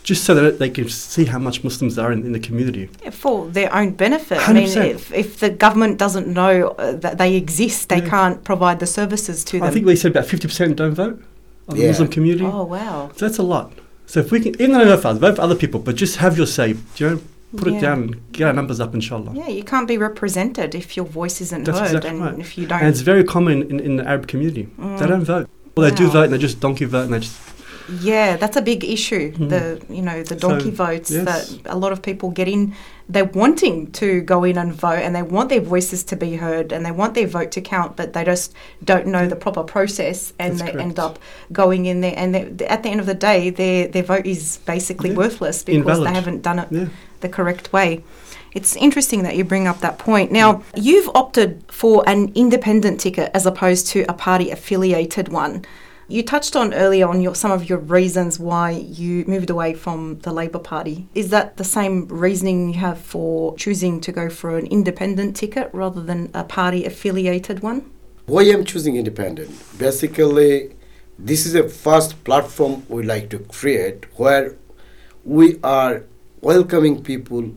just 0.10 0.24
so 0.24 0.34
that 0.36 0.58
they 0.60 0.70
can 0.78 0.90
see 0.90 1.26
how 1.34 1.40
much 1.48 1.64
Muslims 1.64 1.98
are 2.00 2.12
in, 2.12 2.20
in 2.28 2.32
the 2.38 2.40
community. 2.48 2.88
For 3.12 3.48
their 3.58 3.72
own 3.80 3.90
benefit. 4.06 4.38
I 4.50 4.54
mean, 4.54 4.68
if, 4.96 5.14
if 5.14 5.40
the 5.40 5.52
government 5.66 6.00
doesn't 6.00 6.28
know 6.40 6.70
uh, 6.70 6.94
that 7.06 7.18
they 7.22 7.36
exist, 7.44 7.90
they 7.90 8.02
Yeah. 8.02 8.10
can't 8.16 8.44
provide 8.44 8.78
the 8.80 8.88
services 9.00 9.44
to 9.50 9.60
them. 9.60 9.68
I 9.68 9.72
think 9.72 9.86
they 9.86 9.96
said 9.96 10.12
about 10.12 10.26
50% 10.26 10.76
don't 10.76 10.96
vote 11.04 11.22
of 11.68 11.78
the 11.78 11.88
Muslim 11.88 12.10
community. 12.10 12.46
oh, 12.46 12.64
wow. 12.64 13.12
So 13.16 13.26
that's 13.28 13.38
a 13.38 13.44
lot. 13.56 13.68
So 14.08 14.20
if 14.24 14.32
we 14.32 14.40
can, 14.44 14.54
even 14.62 14.72
though 14.72 14.86
don't 14.86 15.00
vote 15.00 15.14
for 15.16 15.20
vote 15.26 15.36
for 15.36 15.42
other 15.44 15.56
people, 15.64 15.80
but 15.80 15.94
just 15.96 16.16
have 16.18 16.34
your 16.40 16.48
say, 16.48 16.74
Do 16.74 17.04
you 17.04 17.10
know, 17.12 17.22
put 17.58 17.68
Yeah. 17.72 17.78
it 17.78 17.82
down 17.82 18.00
get 18.32 18.48
our 18.48 18.54
numbers 18.54 18.80
up, 18.80 18.92
inshallah. 18.96 19.32
Yeah, 19.36 19.50
you 19.50 19.64
can't 19.64 19.88
be 19.88 19.98
represented 20.10 20.74
if 20.82 20.98
your 20.98 21.06
voice 21.06 21.40
isn't 21.42 21.66
That's 21.66 21.78
heard 21.80 21.88
exactly 21.98 22.10
and 22.10 22.20
right. 22.22 22.40
if 22.40 22.58
you 22.58 22.66
don't. 22.66 22.80
And 22.80 22.88
it's 22.90 23.02
very 23.02 23.24
common 23.24 23.56
in, 23.72 23.80
in 23.80 23.98
the 23.98 24.06
Arab 24.08 24.28
community. 24.28 24.64
They 25.00 25.06
don't 25.14 25.24
vote. 25.34 25.48
Well, 25.78 25.88
they 25.90 25.96
do 25.96 26.08
vote 26.10 26.24
and 26.28 26.34
they 26.34 26.40
just 26.40 26.60
donkey 26.60 26.86
vote 26.86 27.06
and 27.06 27.14
they 27.14 27.20
just. 27.20 27.38
Yeah, 28.02 28.38
that's 28.38 28.56
a 28.58 28.62
big 28.62 28.84
issue. 28.84 29.32
Hmm. 29.32 29.48
The 29.48 29.82
you 29.90 30.02
know 30.02 30.24
the 30.24 30.36
donkey. 30.36 30.66
So, 30.76 30.86
votes 30.86 31.12
yes. 31.12 31.26
that 31.26 31.62
a 31.66 31.78
lot 31.78 31.92
of 31.92 32.02
people 32.02 32.30
get 32.32 32.48
in. 32.48 32.76
They're 33.08 33.26
wanting 33.26 33.92
to 33.94 34.22
go 34.22 34.44
in 34.44 34.58
and 34.58 34.72
vote, 34.74 35.00
and 35.00 35.16
they 35.16 35.24
want 35.24 35.50
their 35.50 35.62
voices 35.62 36.04
to 36.06 36.16
be 36.16 36.36
heard, 36.36 36.72
and 36.72 36.86
they 36.86 36.92
want 36.92 37.16
their 37.16 37.26
vote 37.28 37.52
to 37.54 37.62
count, 37.62 37.96
but 37.96 38.14
they 38.14 38.24
just 38.24 38.54
don't 38.84 39.08
know 39.08 39.28
the 39.28 39.36
proper 39.36 39.64
process, 39.64 40.34
and 40.38 40.54
That's 40.54 40.62
they 40.62 40.72
correct. 40.74 40.86
end 40.86 41.00
up 41.00 41.20
going 41.52 41.86
in 41.88 42.02
there. 42.02 42.14
And 42.16 42.36
at 42.62 42.84
the 42.84 42.90
end 42.90 43.00
of 43.00 43.06
the 43.08 43.16
day, 43.16 43.50
their 43.50 43.88
their 43.88 44.04
vote 44.04 44.26
is 44.26 44.58
basically 44.66 45.10
Yeah. 45.12 45.18
worthless 45.18 45.64
because 45.64 45.78
Invalid. 45.80 46.08
they 46.08 46.14
haven't 46.14 46.42
done 46.44 46.60
it 46.60 46.68
Yeah. 46.72 46.86
the 47.22 47.30
correct 47.30 47.74
way. 47.74 48.04
It's 48.54 48.76
interesting 48.76 49.24
that 49.24 49.36
you 49.36 49.44
bring 49.44 49.68
up 49.68 49.80
that 49.82 50.00
point. 50.00 50.32
Now, 50.32 50.64
you've 50.76 51.10
opted 51.14 51.64
for 51.68 52.04
an 52.08 52.32
independent 52.34 53.00
ticket 53.00 53.30
as 53.34 53.46
opposed 53.46 53.88
to 53.88 54.06
a 54.10 54.14
party 54.14 54.50
affiliated 54.50 55.30
one. 55.30 55.66
You 56.12 56.24
touched 56.24 56.56
on 56.56 56.74
earlier 56.74 57.08
on 57.08 57.22
your, 57.22 57.36
some 57.36 57.52
of 57.52 57.70
your 57.70 57.78
reasons 57.78 58.40
why 58.40 58.72
you 58.72 59.26
moved 59.26 59.52
away 59.52 59.76
from 59.76 60.18
the 60.22 60.34
Labor 60.34 60.58
Party. 60.58 61.08
Is 61.14 61.30
that 61.30 61.58
the 61.58 61.64
same 61.64 62.08
reasoning 62.08 62.70
you 62.70 62.80
have 62.80 63.00
for 63.00 63.56
choosing 63.58 64.02
to 64.02 64.12
go 64.12 64.28
for 64.28 64.58
an 64.58 64.66
independent 64.66 65.36
ticket 65.36 65.70
rather 65.72 66.02
than 66.02 66.32
a 66.34 66.44
party 66.44 66.84
affiliated 66.84 67.62
one? 67.62 67.92
Why 68.26 68.42
I'm 68.52 68.66
choosing 68.66 68.96
independent? 68.96 69.52
Basically, 69.78 70.76
this 71.20 71.46
is 71.46 71.54
a 71.54 71.70
first 71.70 72.24
platform 72.24 72.88
we 72.90 73.04
like 73.04 73.30
to 73.30 73.38
create 73.38 74.06
where 74.18 74.56
we 75.24 75.60
are 75.64 76.06
welcoming 76.42 77.04
people 77.04 77.54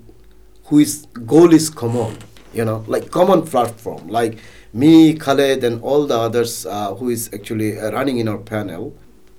whose 0.65 1.07
goal 1.07 1.55
is 1.55 1.71
common, 1.71 2.19
you 2.53 2.67
know, 2.67 2.85
like 2.87 3.11
common 3.11 3.47
platform, 3.47 4.09
like 4.09 4.39
me, 4.73 5.15
Khaled, 5.15 5.65
and 5.65 5.83
all 5.83 6.07
the 6.07 6.19
others 6.19 6.67
uh, 6.67 6.95
who 6.95 7.11
is 7.11 7.31
actually 7.33 7.79
uh, 7.79 7.91
running 7.93 8.19
in 8.19 8.29
our 8.29 8.39
panel. 8.39 8.95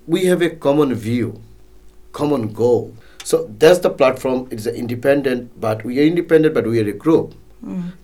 We 0.06 0.26
have 0.26 0.42
a 0.42 0.50
common 0.50 0.94
view, 0.94 1.40
common 2.12 2.52
goal. 2.52 2.94
So 3.24 3.50
that's 3.58 3.78
the 3.80 3.90
platform. 3.90 4.48
It's 4.50 4.66
independent, 4.66 5.58
but 5.60 5.82
we 5.84 5.98
are 6.00 6.04
independent, 6.04 6.54
but 6.54 6.66
we 6.66 6.80
are 6.80 6.88
a 6.88 6.92
group. 6.92 7.34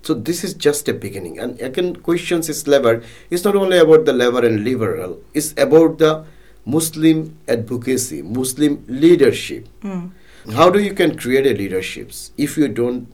So 0.02 0.14
this 0.14 0.42
is 0.42 0.54
just 0.54 0.88
a 0.88 0.94
beginning. 0.94 1.38
And 1.38 1.60
again, 1.60 1.96
questions 1.96 2.48
is 2.48 2.66
Labor. 2.66 3.02
It's 3.28 3.44
not 3.44 3.54
only 3.54 3.76
about 3.76 4.06
the 4.06 4.14
Labor 4.14 4.44
and 4.46 4.64
liberal. 4.64 5.20
It's 5.34 5.52
about 5.58 5.98
the 5.98 6.24
Muslim 6.64 7.36
advocacy, 7.46 8.22
Muslim 8.22 8.82
leadership. 8.88 9.68
How 10.54 10.70
do 10.70 10.78
you 10.80 10.94
can 10.94 11.18
create 11.18 11.46
a 11.46 11.54
leaderships 11.54 12.32
if 12.38 12.56
you 12.56 12.68
don't 12.68 13.08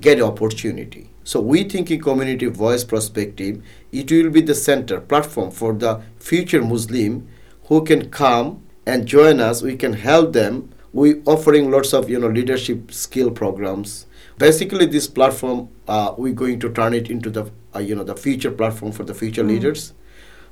get 0.00 0.22
opportunity? 0.22 1.10
So 1.28 1.40
we 1.42 1.64
think 1.64 1.90
in 1.90 2.00
community 2.00 2.46
voice 2.46 2.84
perspective, 2.84 3.62
it 3.92 4.10
will 4.10 4.30
be 4.30 4.40
the 4.40 4.54
center 4.54 4.98
platform 4.98 5.50
for 5.50 5.74
the 5.74 6.00
future 6.18 6.62
Muslim 6.62 7.28
who 7.64 7.84
can 7.84 8.08
come 8.08 8.62
and 8.86 9.04
join 9.04 9.38
us. 9.38 9.60
We 9.60 9.76
can 9.76 9.92
help 9.92 10.32
them. 10.32 10.70
We 10.94 11.20
offering 11.26 11.70
lots 11.70 11.92
of 11.92 12.08
you 12.08 12.18
know 12.18 12.28
leadership 12.28 12.90
skill 12.92 13.30
programs. 13.30 14.06
Basically, 14.38 14.86
this 14.86 15.06
platform 15.06 15.68
uh, 15.86 16.14
we're 16.16 16.32
going 16.32 16.60
to 16.60 16.72
turn 16.72 16.94
it 16.94 17.10
into 17.10 17.28
the 17.28 17.50
uh, 17.76 17.80
you 17.80 17.94
know 17.94 18.04
the 18.04 18.16
future 18.16 18.50
platform 18.50 18.92
for 18.92 19.04
the 19.04 19.12
future 19.12 19.44
leaders. 19.44 19.92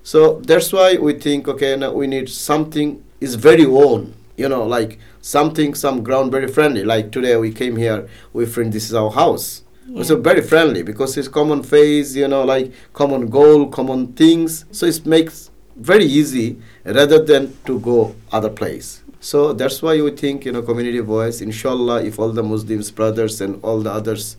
So 0.03 0.43
that's 0.43 0.75
why 0.75 0.97
we 0.97 1.15
think 1.15 1.49
okay 1.49 1.75
now 1.77 1.93
we 1.93 2.07
need 2.07 2.29
something 2.29 3.03
is 3.19 3.37
very 3.37 3.65
own 3.65 4.13
you 4.37 4.47
know 4.47 4.63
like 4.63 4.99
something 5.23 5.75
some 5.75 6.03
ground 6.03 6.31
very 6.31 6.47
friendly 6.47 6.85
like 6.85 7.11
today 7.11 7.35
we 7.39 7.51
came 7.51 7.77
here 7.77 8.07
we 8.35 8.45
friend 8.45 8.75
this 8.75 8.91
is 8.91 8.95
our 8.95 9.11
house 9.11 9.63
so 10.03 10.17
very 10.17 10.43
friendly 10.43 10.83
because 10.83 11.17
it's 11.17 11.29
common 11.29 11.63
face 11.63 12.15
you 12.17 12.27
know 12.27 12.43
like 12.45 12.73
common 12.93 13.29
goal 13.29 13.67
common 13.69 14.13
things 14.15 14.65
so 14.73 14.85
it 14.87 15.07
makes 15.07 15.51
very 15.77 16.05
easy 16.05 16.57
rather 16.85 17.23
than 17.23 17.55
to 17.67 17.79
go 17.81 18.15
other 18.33 18.49
place. 18.49 19.03
So 19.21 19.53
that's 19.53 19.83
why 19.83 20.01
we 20.01 20.11
think, 20.13 20.47
you 20.47 20.53
know, 20.53 20.63
community 20.63 21.01
voice, 21.01 21.41
inshallah, 21.43 22.03
if 22.05 22.19
all 22.19 22.31
the 22.31 22.43
Muslims, 22.43 22.91
brothers 22.91 23.41
and 23.43 23.63
all 23.63 23.81
the 23.81 23.91
others, 23.93 24.37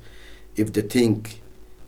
if 0.56 0.74
they 0.74 0.82
think, 0.82 1.42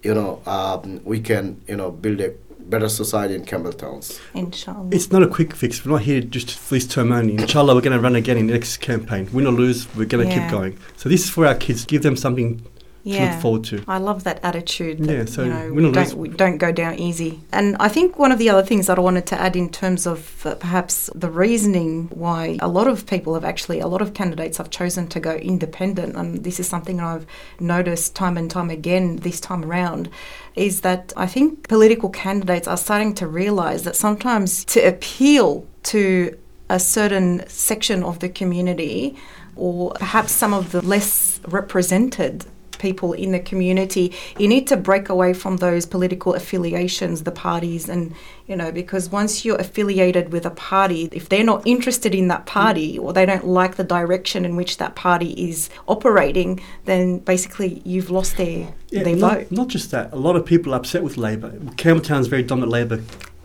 you 0.04 0.14
know, 0.14 0.42
um, 0.46 1.02
we 1.04 1.20
can, 1.20 1.62
you 1.68 1.78
know, 1.78 1.90
build 1.90 2.20
a 2.22 2.34
better 2.60 2.90
society 2.90 3.34
in 3.34 3.44
Campbelltowns. 3.46 4.20
Inshallah. 4.36 4.90
It's 4.92 5.12
not 5.12 5.24
a 5.24 5.28
quick 5.28 5.56
fix. 5.56 5.84
We're 5.84 5.94
not 5.94 6.02
here 6.04 6.22
just 6.22 6.52
for 6.56 6.76
this 6.76 6.86
term 6.86 7.12
only. 7.12 7.34
Inshallah, 7.36 7.74
we're 7.74 7.82
going 7.82 7.98
to 7.98 8.04
run 8.04 8.16
again 8.16 8.38
in 8.38 8.48
the 8.48 8.54
next 8.54 8.78
campaign. 8.78 9.28
Win 9.34 9.48
or 9.48 9.52
lose, 9.54 9.88
we're 9.96 10.06
going 10.06 10.28
to 10.28 10.32
Yeah. 10.32 10.42
keep 10.44 10.52
going. 10.52 10.78
So 10.98 11.10
this 11.10 11.24
is 11.24 11.30
for 11.30 11.48
our 11.48 11.56
kids. 11.56 11.86
Give 11.86 12.04
them 12.04 12.16
something 12.16 12.62
to 13.04 13.10
yeah. 13.10 13.32
look 13.32 13.42
forward 13.42 13.64
to. 13.66 13.84
I 13.88 13.98
love 13.98 14.24
that 14.26 14.40
attitude. 14.44 15.00
That, 15.00 15.14
Yeah, 15.14 15.26
so 15.26 15.44
you 15.44 15.50
know, 15.50 15.74
we 15.74 15.92
don't, 15.92 16.14
we 16.16 16.30
don't 16.30 16.58
go 16.58 16.72
down 16.72 16.96
easy. 17.00 17.40
And 17.52 17.76
I 17.80 17.90
think 17.90 18.20
one 18.20 18.32
of 18.32 18.40
the 18.40 18.50
other 18.50 18.64
things 18.64 18.88
that 18.88 18.98
I 18.98 19.02
wanted 19.02 19.26
to 19.28 19.40
add 19.40 19.56
in 19.56 19.70
terms 19.70 20.06
of 20.06 20.46
uh, 20.46 20.56
perhaps 20.56 21.10
the 21.16 21.30
reasoning 21.30 22.08
why 22.10 22.58
a 22.62 22.68
lot 22.68 22.88
of 22.88 23.06
people 23.06 23.34
have 23.34 23.46
actually, 23.46 23.80
a 23.80 23.88
lot 23.88 24.02
of 24.02 24.14
candidates 24.14 24.58
have 24.58 24.70
chosen 24.70 25.08
to 25.08 25.20
go 25.20 25.36
independent, 25.36 26.16
and 26.16 26.44
this 26.44 26.60
is 26.60 26.68
something 26.68 27.00
I've 27.00 27.26
noticed 27.60 28.16
time 28.16 28.38
and 28.38 28.50
time 28.50 28.70
again 28.70 29.18
this 29.18 29.40
time 29.40 29.64
around, 29.64 30.10
is 30.56 30.82
that 30.82 31.14
I 31.16 31.28
think 31.28 31.68
political 31.68 32.10
candidates 32.10 32.68
are 32.68 32.78
starting 32.78 33.14
to 33.16 33.28
realise 33.28 33.84
that 33.84 33.96
sometimes 33.96 34.66
to 34.66 34.80
appeal 34.82 35.66
to 35.84 36.38
a 36.70 36.80
certain 36.80 37.48
section 37.48 38.04
of 38.04 38.20
the 38.20 38.30
community 38.30 39.16
or 39.56 39.92
perhaps 39.94 40.32
some 40.32 40.54
of 40.54 40.72
the 40.72 40.82
less 40.82 41.42
represented 41.48 42.46
people 42.80 43.14
in 43.14 43.32
the 43.32 43.40
community 43.40 44.14
you 44.38 44.48
need 44.48 44.66
to 44.68 44.76
break 44.76 45.10
away 45.10 45.34
from 45.34 45.58
those 45.58 45.86
political 45.86 46.34
affiliations 46.34 47.24
the 47.24 47.32
parties 47.32 47.88
and 47.88 48.14
you 48.48 48.56
know 48.56 48.72
because 48.72 49.10
once 49.10 49.46
you're 49.46 49.60
affiliated 49.60 50.32
with 50.32 50.46
a 50.46 50.52
party 50.52 51.10
if 51.12 51.30
they're 51.30 51.44
not 51.44 51.66
interested 51.68 52.16
in 52.16 52.28
that 52.28 52.46
party 52.46 52.98
or 52.98 53.14
they 53.14 53.26
don't 53.26 53.46
like 53.46 53.76
the 53.76 53.84
direction 53.84 54.46
in 54.46 54.56
which 54.56 54.78
that 54.78 54.96
party 54.96 55.32
is 55.32 55.70
operating 55.88 56.60
then 56.86 57.20
basically 57.20 57.82
you've 57.86 58.10
lost 58.10 58.38
their 58.38 58.74
their 58.92 59.16
not, 59.16 59.38
vote 59.38 59.52
not 59.52 59.68
just 59.68 59.92
that. 59.92 60.12
A 60.12 60.16
lot 60.16 60.36
of 60.36 60.46
people 60.46 60.74
are 60.74 60.78
upset 60.78 61.04
with 61.04 61.18
Labor. 61.18 61.52
Campbelltown's 61.78 62.28
very 62.28 62.44
dominant 62.44 62.72
Labor 62.72 63.02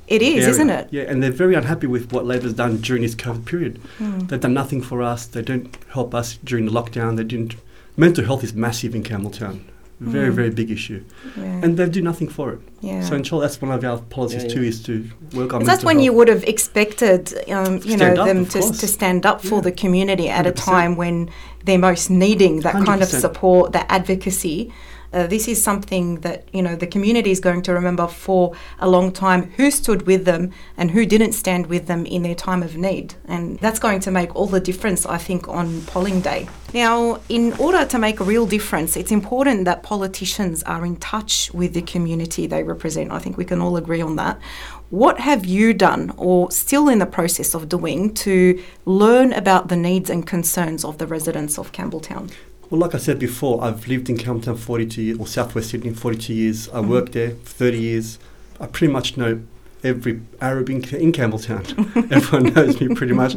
it 0.07 0.21
is 0.21 0.45
area. 0.45 0.49
isn't 0.49 0.71
it 0.71 0.88
Yeah, 0.91 1.03
and 1.03 1.23
they're 1.23 1.31
very 1.31 1.55
unhappy 1.55 1.87
with 1.87 2.12
what 2.12 2.26
Labor's 2.26 2.53
done 2.53 2.79
during 2.79 3.03
this 3.03 3.14
COVID 3.14 3.47
period. 3.47 3.79
Hmm. 3.99 4.21
They've 4.26 4.41
done 4.41 4.55
nothing 4.55 4.83
for 4.83 5.03
us. 5.03 5.26
They 5.26 5.43
don't 5.43 5.76
help 5.88 6.14
us 6.14 6.38
during 6.45 6.67
the 6.67 6.73
lockdown. 6.73 7.17
They 7.17 7.25
didn't. 7.25 7.57
Mental 7.97 8.25
health 8.25 8.43
is 8.45 8.55
massive 8.55 8.95
in 8.95 9.03
Campbelltown. 9.03 9.61
Very, 10.01 10.31
Mm. 10.31 10.35
very 10.35 10.51
big 10.51 10.71
issue. 10.73 11.03
yeah, 11.37 11.61
And 11.63 11.77
they 11.77 11.89
do 11.89 12.03
nothing 12.03 12.29
for 12.29 12.53
it. 12.55 12.59
yeah. 12.81 13.01
So 13.01 13.15
inshallah, 13.15 13.43
that's 13.43 13.63
one 13.63 13.71
of 13.71 13.85
our 13.85 13.99
policies 13.99 14.43
Yeah, 14.43 14.49
too, 14.55 14.63
is 14.63 14.83
to 14.83 14.93
work 15.35 15.53
on 15.55 15.61
Because 15.61 15.67
that's 15.69 15.85
mental 15.85 15.87
when 15.87 16.01
you 16.01 16.13
would 16.13 16.27
have 16.29 16.43
expected, 16.45 17.33
um, 17.49 17.81
you 17.85 17.97
know, 17.97 18.13
up, 18.15 18.27
them 18.27 18.45
to, 18.47 18.59
course. 18.59 18.81
to 18.81 18.89
stand 18.89 19.25
up 19.25 19.41
for 19.41 19.57
Yeah. 19.57 19.61
the 19.69 19.73
community 19.73 20.29
at 20.29 20.47
a 20.47 20.51
100%. 20.53 20.57
time 20.57 20.97
when 20.97 21.31
they're 21.65 21.79
most 21.79 22.11
needing 22.11 22.61
that 22.61 22.75
kind 22.85 23.03
of 23.03 23.09
support, 23.09 23.73
that 23.73 23.87
advocacy. 23.89 24.73
Uh, 25.14 25.28
this 25.28 25.47
is 25.47 25.62
something 25.62 26.16
that 26.21 26.49
you 26.52 26.61
know 26.61 26.75
the 26.75 26.88
community 26.88 27.30
is 27.30 27.38
going 27.38 27.62
to 27.62 27.73
remember 27.73 28.09
for 28.09 28.52
a 28.80 28.88
long 28.88 29.12
time. 29.12 29.52
Who 29.52 29.71
stood 29.71 30.06
with 30.09 30.25
them 30.25 30.50
and 30.76 30.90
who 30.90 31.06
didn't 31.06 31.35
stand 31.35 31.66
with 31.68 31.87
them 31.87 32.04
in 32.04 32.23
their 32.23 32.35
time 32.35 32.64
of 32.64 32.76
need, 32.76 33.14
and 33.26 33.56
that's 33.61 33.78
going 33.78 34.00
to 34.00 34.11
make 34.11 34.35
all 34.35 34.47
the 34.47 34.61
difference, 34.61 35.06
I 35.06 35.18
think, 35.18 35.47
on 35.47 35.83
polling 35.83 36.21
day. 36.21 36.49
Now, 36.75 37.21
in 37.28 37.52
order 37.52 37.85
to 37.85 37.99
make 38.00 38.18
a 38.18 38.25
real 38.25 38.47
difference, 38.47 38.97
it's 38.97 39.12
important 39.12 39.64
that 39.66 39.85
politicians 39.85 40.64
are 40.64 40.85
in 40.85 40.97
touch 40.97 41.54
with 41.54 41.73
the 41.75 41.83
community 41.83 42.49
they 42.49 42.64
represent. 42.64 43.12
I 43.12 43.21
think 43.21 43.37
we 43.37 43.44
can 43.44 43.61
all 43.61 43.76
agree 43.76 44.00
on 44.00 44.16
that. 44.16 44.40
What 44.90 45.21
have 45.21 45.47
you 45.47 45.73
done 45.73 46.12
or 46.16 46.50
still 46.50 46.88
in 46.88 46.99
the 46.99 47.06
process 47.06 47.54
of 47.54 47.68
doing 47.68 48.12
to 48.14 48.61
learn 48.85 49.33
about 49.33 49.68
the 49.68 49.76
needs 49.76 50.11
and 50.11 50.26
concerns 50.26 50.85
of 50.85 50.99
the 50.99 51.06
residents 51.06 51.59
of 51.59 51.71
Campbelltown? 51.71 52.33
Well, 52.75 52.81
like 52.81 52.97
I 52.97 52.99
said 52.99 53.21
before, 53.21 53.62
I've 53.62 53.87
lived 53.87 54.11
in 54.11 54.16
Campbelltown 54.16 54.59
42 54.59 55.00
years, 55.00 55.19
or 55.21 55.28
Southwest 55.28 55.71
Sydney 55.71 55.93
42 55.95 56.35
years. 56.35 56.69
I 56.71 56.81
Mhm. 56.81 56.88
worked 56.88 57.12
there 57.12 57.37
for 57.45 57.52
30 57.52 57.78
years. 57.78 58.19
I 58.61 58.66
pretty 58.66 58.93
much 58.93 59.16
know 59.16 59.38
every 59.85 60.23
Arab 60.40 60.69
in, 60.69 60.83
in 60.97 61.12
Campbelltown. 61.12 61.62
Everyone 62.11 62.52
knows 62.52 62.81
me 62.81 62.93
pretty 62.93 63.12
much. 63.12 63.37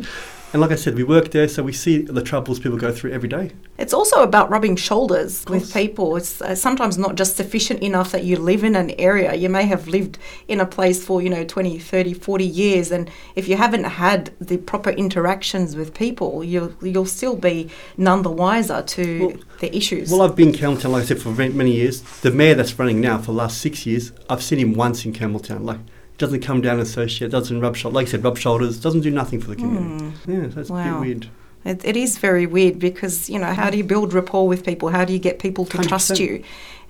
And 0.54 0.62
like 0.62 0.72
I 0.72 0.75
said, 0.75 0.96
we 0.96 1.04
work 1.04 1.32
there, 1.32 1.48
so 1.50 1.62
we 1.62 1.74
see 1.74 1.98
the 2.00 2.22
troubles 2.22 2.60
people 2.60 2.77
go 2.77 2.92
through 2.92 3.12
every 3.12 3.27
day. 3.27 3.51
It's 3.77 3.94
also 3.94 4.24
about 4.24 4.50
rubbing 4.50 4.77
shoulders 4.77 5.44
with 5.50 5.74
people. 5.74 6.16
It's 6.16 6.42
uh, 6.42 6.56
sometimes 6.56 6.98
not 6.98 7.16
just 7.16 7.36
sufficient 7.36 7.82
enough 7.82 8.12
that 8.12 8.24
you 8.24 8.38
live 8.38 8.63
in 8.63 8.75
an 8.75 8.92
area. 8.92 9.36
You 9.36 9.50
may 9.50 9.66
have 9.66 9.89
lived 9.89 10.18
in 10.48 10.62
a 10.62 10.66
place 10.66 11.04
for, 11.04 11.22
you 11.22 11.30
know, 11.30 11.44
20, 11.44 11.77
30, 11.77 12.13
40 12.13 12.46
years 12.46 12.92
and 12.92 13.12
if 13.36 13.48
you 13.48 13.58
haven't 13.58 13.84
had 13.84 14.32
the 14.39 14.58
proper 14.58 14.89
interactions 14.92 15.75
with 15.75 15.94
people, 15.94 16.44
you'll 16.44 16.74
you'll 16.82 17.06
still 17.06 17.36
be 17.36 17.70
none 17.98 18.22
the 18.22 18.32
wiser 18.32 18.82
to 18.82 19.20
Well- 19.20 19.34
the 19.60 19.75
issues. 19.75 20.12
Well, 20.12 20.22
I've 20.22 20.36
been 20.36 20.50
in 20.50 20.54
Campbelltown, 20.54 20.92
like 20.92 21.04
I 21.04 21.06
said, 21.08 21.20
for 21.22 21.30
many 21.32 21.72
years. 21.72 22.01
The 22.22 22.32
mayor 22.32 22.56
that's 22.56 22.77
running 22.77 23.01
now 23.01 23.18
for 23.18 23.25
the 23.27 23.34
last 23.34 23.60
six 23.60 23.86
years, 23.86 24.12
I've 24.30 24.44
seen 24.44 24.60
him 24.60 24.74
once 24.74 25.04
in 25.04 25.13
Campbelltown. 25.13 25.66
Like, 25.66 25.80
doesn't 26.18 26.42
come 26.42 26.62
down 26.62 26.74
and 26.74 26.82
associate, 26.82 27.32
doesn't 27.32 27.60
rub 27.60 27.76
shoulders, 27.76 27.96
like 27.96 28.08
you 28.08 28.12
said, 28.12 28.24
rub 28.24 28.38
shoulders, 28.38 28.80
doesn't 28.80 29.02
do 29.02 29.12
nothing 29.12 29.40
for 29.40 29.50
the 29.50 29.56
community. 29.56 30.06
Hmm. 30.26 30.32
Yeah, 30.32 30.48
that's 30.48 30.70
a 30.70 30.74
Wow. 30.74 31.00
bit 31.02 31.08
weird. 31.08 31.28
It, 31.66 31.84
it 31.86 31.98
is 31.98 32.18
very 32.18 32.46
weird 32.46 32.80
because, 32.80 33.30
you 33.30 33.38
know, 33.40 33.54
how 33.54 33.70
do 33.70 33.78
you 33.78 33.84
build 33.84 34.14
rapport 34.14 34.48
with 34.48 34.66
people? 34.66 34.90
How 34.90 35.06
do 35.06 35.14
you 35.14 35.20
get 35.20 35.40
people 35.40 35.66
to 35.66 35.78
trust 35.80 36.12
100%. 36.12 36.20
you? 36.20 36.44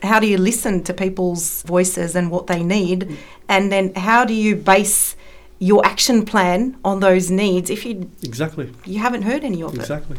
How 0.04 0.20
do 0.20 0.28
you 0.28 0.38
listen 0.38 0.84
to 0.84 0.94
people's 0.94 1.64
voices 1.64 2.16
and 2.16 2.30
what 2.30 2.48
they 2.48 2.64
need? 2.64 3.18
And 3.50 3.72
then 3.72 3.94
how 3.96 4.24
do 4.24 4.34
you 4.34 4.56
base 4.56 5.16
your 5.60 5.84
action 5.84 6.24
plan 6.24 6.78
on 6.86 7.00
those 7.00 7.32
needs 7.32 7.72
if 7.72 7.84
you 7.86 8.10
Exactly, 8.22 8.72
you 8.86 9.00
haven't 9.00 9.24
heard 9.24 9.44
any 9.44 9.64
of 9.64 9.74
it? 9.74 9.80
exactly. 9.80 10.18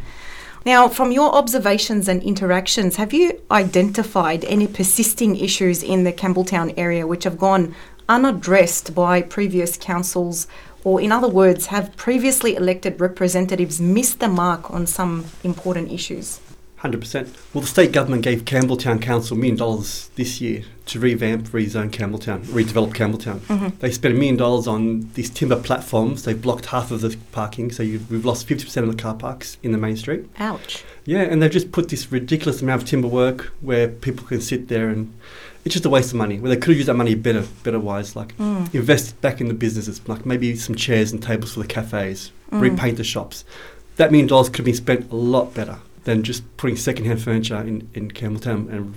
Now, 0.66 0.88
from 0.88 1.12
your 1.12 1.32
observations 1.32 2.08
and 2.08 2.20
interactions, 2.24 2.96
have 2.96 3.12
you 3.12 3.40
identified 3.50 4.44
any 4.46 4.66
persisting 4.66 5.36
issues 5.36 5.84
in 5.84 6.02
the 6.02 6.12
Campbelltown 6.12 6.74
area 6.76 7.06
which 7.06 7.22
have 7.22 7.38
gone 7.38 7.74
unaddressed 8.08 8.94
by 8.94 9.22
previous 9.22 9.76
councils? 9.76 10.46
Or, 10.84 11.00
in 11.00 11.12
other 11.12 11.28
words, 11.28 11.66
have 11.66 11.96
previously 11.96 12.54
elected 12.54 13.00
representatives 13.00 13.80
missed 13.80 14.20
the 14.20 14.28
mark 14.28 14.70
on 14.70 14.86
some 14.86 15.26
important 15.42 15.90
issues? 15.92 16.40
Hundred 16.76 17.00
percent. 17.00 17.34
Well, 17.52 17.62
the 17.62 17.66
state 17.66 17.90
government 17.90 18.22
gave 18.22 18.44
Campbelltown 18.44 19.02
Council 19.02 19.36
a 19.36 19.40
million 19.40 19.56
dollars 19.56 20.10
this 20.14 20.40
year 20.40 20.62
to 20.86 21.00
revamp, 21.00 21.48
rezone 21.48 21.90
Campbelltown, 21.90 22.44
redevelop 22.44 22.94
Campbelltown. 22.94 23.40
Mhm. 23.40 23.76
They 23.80 23.90
spent 23.90 24.14
a 24.14 24.16
million 24.16 24.36
dollars 24.36 24.68
on 24.68 25.10
these 25.14 25.28
timber 25.28 25.56
platforms. 25.56 26.22
They 26.22 26.34
blocked 26.34 26.66
half 26.66 26.92
of 26.92 27.00
the 27.00 27.16
parking, 27.32 27.72
so 27.72 27.82
we've 27.82 28.24
lost 28.24 28.46
fifty 28.46 28.64
percent 28.64 28.86
of 28.88 28.96
the 28.96 29.02
car 29.02 29.14
parks 29.14 29.56
in 29.64 29.72
the 29.72 29.78
main 29.78 29.96
street. 29.96 30.26
Ouch. 30.38 30.84
Yeah, 31.04 31.22
and 31.22 31.42
they've 31.42 31.50
just 31.50 31.72
put 31.72 31.88
this 31.88 32.12
ridiculous 32.12 32.62
amount 32.62 32.82
of 32.82 32.88
timber 32.88 33.08
work 33.08 33.52
where 33.60 33.88
people 33.88 34.24
can 34.28 34.40
sit 34.40 34.68
there, 34.68 34.88
and 34.88 35.12
it's 35.68 35.74
just 35.74 35.84
a 35.84 35.90
waste 35.90 36.10
of 36.12 36.16
money. 36.16 36.38
Where 36.40 36.48
they 36.48 36.56
could 36.56 36.68
have 36.70 36.76
used 36.78 36.88
that 36.88 36.94
money 36.94 37.14
better, 37.14 37.44
better 37.62 37.78
wise, 37.78 38.16
like 38.16 38.34
Mm. 38.38 38.74
invest 38.74 39.20
back 39.20 39.40
in 39.40 39.48
the 39.48 39.54
businesses, 39.54 40.00
like 40.08 40.24
maybe 40.24 40.56
some 40.56 40.74
chairs 40.74 41.12
and 41.12 41.22
tables 41.22 41.52
for 41.54 41.60
the 41.60 41.66
cafes, 41.66 42.32
Mm. 42.50 42.60
repaint 42.62 42.96
the 42.96 43.04
shops. 43.04 43.44
That 43.96 44.10
million 44.10 44.26
dollars 44.28 44.48
could 44.48 44.58
have 44.58 44.64
been 44.64 44.74
spent 44.74 45.12
a 45.12 45.16
lot 45.16 45.52
better 45.54 45.76
than 46.04 46.22
just 46.22 46.42
putting 46.56 46.76
second-hand 46.76 47.20
furniture 47.20 47.60
in, 47.60 47.86
in 47.92 48.10
Campbelltown 48.10 48.72
and 48.72 48.94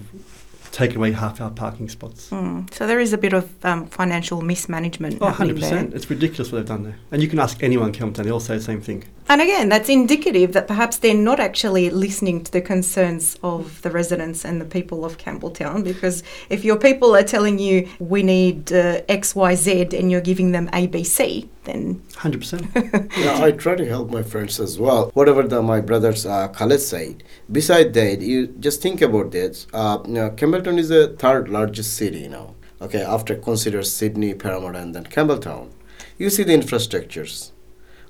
taking 0.71 0.95
away 0.95 1.11
half 1.11 1.41
our 1.41 1.49
parking 1.51 1.89
spots. 1.89 2.29
Mm. 2.29 2.73
So 2.73 2.87
there 2.87 3.01
is 3.01 3.11
a 3.11 3.17
bit 3.17 3.33
of 3.33 3.49
um, 3.65 3.87
financial 3.87 4.41
mismanagement 4.41 5.17
Oh, 5.19 5.29
100%. 5.29 5.59
there. 5.59 5.89
It's 5.93 6.09
ridiculous 6.09 6.51
what 6.51 6.59
they've 6.59 6.67
done 6.67 6.83
there. 6.83 6.95
And 7.11 7.21
you 7.21 7.27
can 7.27 7.39
ask 7.39 7.61
anyone 7.61 7.87
in 7.89 7.93
Campbelltown, 7.93 8.23
they 8.23 8.31
all 8.31 8.39
say 8.39 8.55
the 8.55 8.63
same 8.63 8.79
thing. 8.79 9.03
And 9.31 9.39
again, 9.39 9.69
that's 9.69 9.87
indicative 9.87 10.51
that 10.51 10.67
perhaps 10.67 10.97
they're 10.97 11.13
not 11.13 11.39
actually 11.39 11.89
listening 11.89 12.43
to 12.43 12.51
the 12.51 12.59
concerns 12.59 13.39
of 13.41 13.81
the 13.81 13.89
residents 13.89 14.43
and 14.43 14.59
the 14.59 14.65
people 14.65 15.05
of 15.05 15.17
Campbelltown. 15.17 15.85
Because 15.85 16.21
if 16.49 16.65
your 16.65 16.75
people 16.75 17.15
are 17.15 17.23
telling 17.23 17.57
you 17.57 17.87
we 17.99 18.23
need 18.23 18.73
uh, 18.73 19.03
X, 19.07 19.33
Y, 19.33 19.55
Z, 19.55 19.87
and 19.93 20.11
you're 20.11 20.19
giving 20.19 20.51
them 20.51 20.69
A, 20.73 20.87
B, 20.87 21.05
C, 21.05 21.49
then 21.63 22.01
100%. 22.15 23.09
yeah, 23.23 23.41
I 23.41 23.51
try 23.51 23.75
to 23.75 23.87
help 23.87 24.09
my 24.09 24.21
friends 24.21 24.59
as 24.59 24.77
well. 24.77 25.11
Whatever 25.13 25.43
the, 25.43 25.61
my 25.61 25.79
brothers 25.79 26.25
uh, 26.25 26.49
Khaled 26.49 26.81
said. 26.81 27.23
Beside 27.49 27.93
that, 27.93 28.19
you 28.19 28.47
just 28.47 28.81
think 28.81 29.01
about 29.01 29.31
this. 29.31 29.65
Uh, 29.71 29.99
you 30.05 30.11
know, 30.11 30.31
Campbelltown 30.31 30.77
is 30.77 30.89
the 30.89 31.15
third 31.17 31.47
largest 31.47 31.95
city 31.95 32.27
now. 32.27 32.55
Okay, 32.81 33.01
after 33.01 33.35
consider 33.35 33.81
Sydney, 33.81 34.33
Parramatta, 34.33 34.79
and 34.79 34.93
then 34.93 35.05
Campbelltown. 35.05 35.71
You 36.17 36.29
see 36.29 36.43
the 36.43 36.51
infrastructures. 36.51 37.50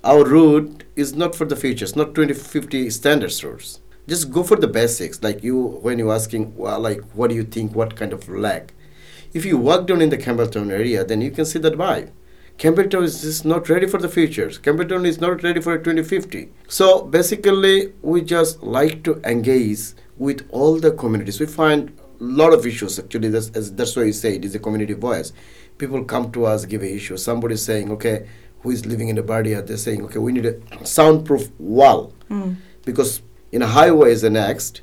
Our 0.04 0.26
route 0.26 0.84
is 0.96 1.14
not 1.14 1.36
for 1.36 1.46
the 1.46 1.56
future. 1.56 1.86
It's 1.86 1.96
not 1.96 2.16
2050 2.16 2.90
standards 2.90 3.44
routes. 3.44 3.82
Just 4.08 4.32
go 4.32 4.42
for 4.42 4.58
the 4.58 4.68
basics. 4.68 5.22
Like 5.22 5.44
you, 5.44 5.58
when 5.84 6.00
you're 6.00 6.14
asking, 6.14 6.56
well, 6.56 6.80
like, 6.80 7.02
what 7.12 7.30
do 7.30 7.36
you 7.36 7.44
think? 7.44 7.76
What 7.76 7.96
kind 7.96 8.12
of 8.12 8.28
lag? 8.28 8.74
If 9.32 9.46
you 9.46 9.58
walk 9.58 9.86
down 9.86 10.02
in 10.02 10.10
the 10.10 10.18
Campbelltown 10.18 10.72
area, 10.72 11.06
then 11.06 11.22
you 11.22 11.30
can 11.30 11.46
see 11.46 11.60
that 11.60 11.74
vibe. 11.74 12.12
Campbelltown 12.58 13.04
is 13.04 13.22
just 13.22 13.46
not 13.46 13.70
ready 13.70 13.88
for 13.88 14.00
the 14.00 14.10
futures. 14.10 14.58
Campbelltown 14.58 15.06
is 15.06 15.22
not 15.22 15.44
ready 15.44 15.62
for 15.62 15.78
2050. 15.78 16.50
So 16.68 17.04
basically, 17.04 17.94
we 18.02 18.22
just 18.22 18.64
like 18.64 19.04
to 19.04 19.22
engage 19.24 19.94
with 20.18 20.48
all 20.52 20.80
the 20.80 20.92
communities. 20.92 21.40
We 21.40 21.46
find 21.46 21.90
a 22.20 22.24
lot 22.24 22.54
of 22.54 22.66
issues 22.66 22.98
actually. 23.00 23.30
That's 23.30 23.50
that's 23.50 23.96
why 23.96 24.04
you 24.04 24.14
say 24.14 24.36
it 24.36 24.46
is 24.46 24.56
a 24.56 24.60
community 24.60 24.94
voice. 24.94 25.32
People 25.78 26.04
come 26.04 26.32
to 26.34 26.46
us, 26.46 26.66
give 26.66 26.84
a 26.84 26.92
issue. 26.94 27.18
Somebody 27.18 27.56
saying, 27.56 27.92
okay, 27.92 28.28
who 28.62 28.72
is 28.72 28.86
living 28.86 29.10
in 29.10 29.18
a 29.18 29.24
barrier? 29.24 29.62
They're 29.62 29.78
saying, 29.78 30.04
okay, 30.06 30.20
we 30.20 30.32
need 30.32 30.46
a 30.46 30.56
soundproof 30.86 31.50
wall 31.60 32.14
Mm. 32.30 32.56
because 32.86 33.22
in 33.52 33.62
a 33.62 33.68
highway 33.68 34.12
is 34.12 34.24
annexed, 34.24 34.82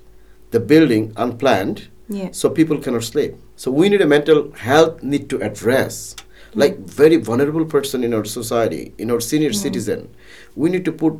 the 0.50 0.60
building 0.60 1.12
unplanned, 1.16 1.88
Yeah. 2.08 2.28
so 2.32 2.50
people 2.50 2.78
cannot 2.78 3.04
sleep. 3.04 3.34
So 3.56 3.70
we 3.70 3.88
need 3.88 4.00
a 4.02 4.06
mental 4.06 4.50
health 4.52 5.02
need 5.02 5.28
to 5.30 5.40
address. 5.42 6.14
Like 6.54 6.78
very 6.78 7.16
vulnerable 7.16 7.64
person 7.66 8.02
in 8.04 8.12
our 8.14 8.24
society, 8.24 8.92
in 8.98 9.10
our 9.10 9.20
senior 9.20 9.52
citizen, 9.52 10.08
we 10.56 10.70
need 10.70 10.84
to 10.86 10.92
put 10.92 11.14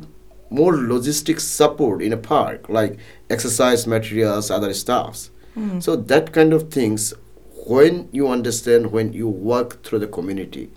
more 0.49 0.73
logistic 0.73 1.39
support 1.39 2.01
in 2.01 2.11
a 2.13 2.17
park, 2.17 2.67
like 2.69 2.97
exercise 3.29 3.85
materials, 3.85 4.49
other 4.49 4.73
stuffs. 4.73 5.29
Mm. 5.57 5.81
So 5.81 5.95
that 5.95 6.31
kind 6.33 6.53
of 6.53 6.71
things, 6.71 7.13
when 7.67 8.09
you 8.11 8.27
understand, 8.27 8.91
when 8.91 9.13
you 9.13 9.27
work 9.29 9.83
through 9.83 9.99
the 9.99 10.07
community, 10.07 10.71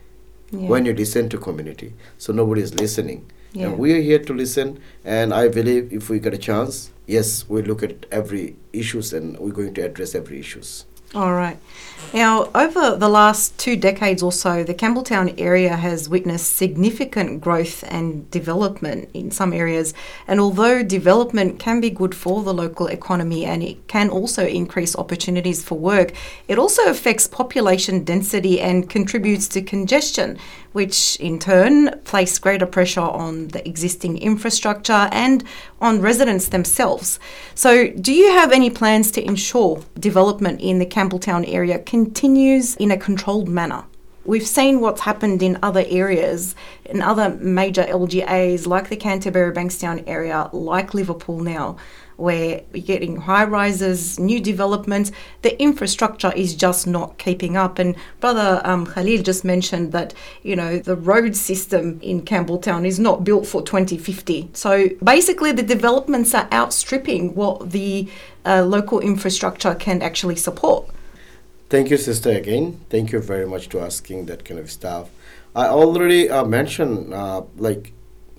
Yeah. 0.53 0.69
when 0.69 0.85
you 0.85 0.93
listen 0.93 1.29
to 1.31 1.39
community, 1.39 1.95
so 2.19 2.33
nobody 2.33 2.61
is 2.63 2.75
listening. 2.75 3.31
Yeah. 3.53 3.67
And 3.69 3.79
we 3.79 3.93
are 3.95 4.01
here 4.01 4.19
to 4.19 4.33
listen, 4.35 4.79
and 5.05 5.33
I 5.33 5.49
believe 5.49 5.93
if 5.93 6.09
we 6.11 6.19
get 6.21 6.35
a 6.35 6.39
chance, 6.39 6.91
yes, 7.07 7.49
we 7.49 7.63
look 7.63 7.83
at 7.83 8.07
every 8.11 8.57
issues 8.73 9.13
and 9.13 9.39
we're 9.39 9.53
going 9.53 9.75
to 9.75 9.83
address 9.83 10.15
every 10.15 10.39
issues. 10.41 10.85
All 11.15 11.35
right. 11.35 11.59
Now, 12.15 12.51
over 12.55 12.97
the 12.97 13.09
last 13.09 13.57
two 13.59 13.75
decades 13.75 14.23
or 14.23 14.33
so, 14.33 14.65
the 14.65 14.75
Campbelltown 14.75 15.35
area 15.39 15.77
has 15.77 16.11
witnessed 16.11 16.57
significant 16.57 17.41
growth 17.41 17.85
and 17.89 18.31
development 18.31 19.09
in 19.15 19.31
some 19.31 19.55
areas. 19.55 19.95
And 20.27 20.39
although 20.39 20.83
development 20.83 21.59
can 21.59 21.81
be 21.81 21.89
good 21.89 22.15
for 22.15 22.43
the 22.43 22.53
local 22.53 22.87
economy 22.87 23.47
and 23.47 23.63
it 23.63 23.89
can 23.89 24.11
also 24.11 24.47
increase 24.47 24.95
opportunities 24.95 25.65
for 25.65 25.79
work, 25.79 26.13
it 26.49 26.59
also 26.59 26.83
affects 26.85 27.27
population 27.27 28.05
density 28.05 28.61
and 28.61 28.91
contributes 28.91 29.49
to 29.49 29.63
congestion, 29.63 30.39
which 30.73 31.17
in 31.17 31.39
turn 31.39 31.99
place 32.05 32.39
greater 32.39 32.67
pressure 32.67 33.01
on 33.01 33.49
the 33.49 33.67
existing 33.67 34.19
infrastructure 34.19 35.09
and 35.13 35.45
on 35.81 36.03
residents 36.03 36.49
themselves. 36.49 37.19
So, 37.55 37.89
do 37.89 38.13
you 38.13 38.33
have 38.33 38.53
any 38.53 38.69
plans 38.69 39.11
to 39.13 39.25
ensure 39.25 39.83
development 39.99 40.61
in 40.61 40.79
the 40.79 40.87
Campbelltown 40.87 41.02
area 41.47 41.79
continues 41.79 42.77
in 42.77 42.91
a 42.91 42.97
controlled 42.97 43.49
manner? 43.49 43.85
We've 44.25 44.47
seen 44.47 44.81
what's 44.81 45.01
happened 45.01 45.43
in 45.43 45.59
other 45.65 45.85
areas, 45.89 46.55
in 46.85 47.03
other 47.03 47.31
major 47.41 47.83
LGAs 47.83 48.69
like 48.69 48.89
the 48.89 48.97
Canterbury 48.97 49.53
Bankstown 49.53 50.05
area, 50.07 50.49
like 50.53 50.95
Liverpool 50.95 51.41
now, 51.41 51.77
where 52.17 52.63
you're 52.73 52.85
getting 52.85 53.17
high 53.17 53.45
rises, 53.45 54.19
new 54.19 54.41
developments. 54.41 55.13
The 55.43 55.61
infrastructure 55.61 56.33
is 56.33 56.55
just 56.55 56.87
not 56.87 57.19
keeping 57.19 57.57
up. 57.57 57.79
And 57.79 57.97
Brother 58.21 58.61
um, 58.65 58.87
Khalil 58.87 59.23
just 59.23 59.45
mentioned 59.45 59.93
that, 59.93 60.15
you 60.43 60.57
know, 60.57 60.79
the 60.79 60.97
road 60.97 61.37
system 61.37 62.01
in 62.03 62.23
Campbelltown 62.23 62.87
is 62.87 62.99
not 62.99 63.25
built 63.25 63.47
for 63.47 63.63
2050. 63.63 64.51
So 64.53 64.89
basically, 65.03 65.53
the 65.53 65.63
developments 65.63 66.35
are 66.35 66.49
outstripping 66.53 67.35
what 67.35 67.71
the 67.71 68.09
uh, 68.45 68.65
local 68.65 69.01
infrastructure 69.01 69.75
can 69.75 70.03
actually 70.03 70.37
support. 70.37 70.89
Thank 71.69 71.91
you, 71.91 71.97
sister, 71.97 72.31
again. 72.31 72.81
Thank 72.91 73.13
you 73.13 73.21
very 73.21 73.47
much 73.47 73.69
to 73.71 73.81
asking 73.81 74.27
that 74.27 74.45
kind 74.45 74.61
of 74.61 74.71
stuff. 74.71 75.09
I 75.55 75.69
already 75.69 76.29
uh, 76.29 76.45
mentioned, 76.45 77.15
uh, 77.15 77.43
like, 77.57 77.93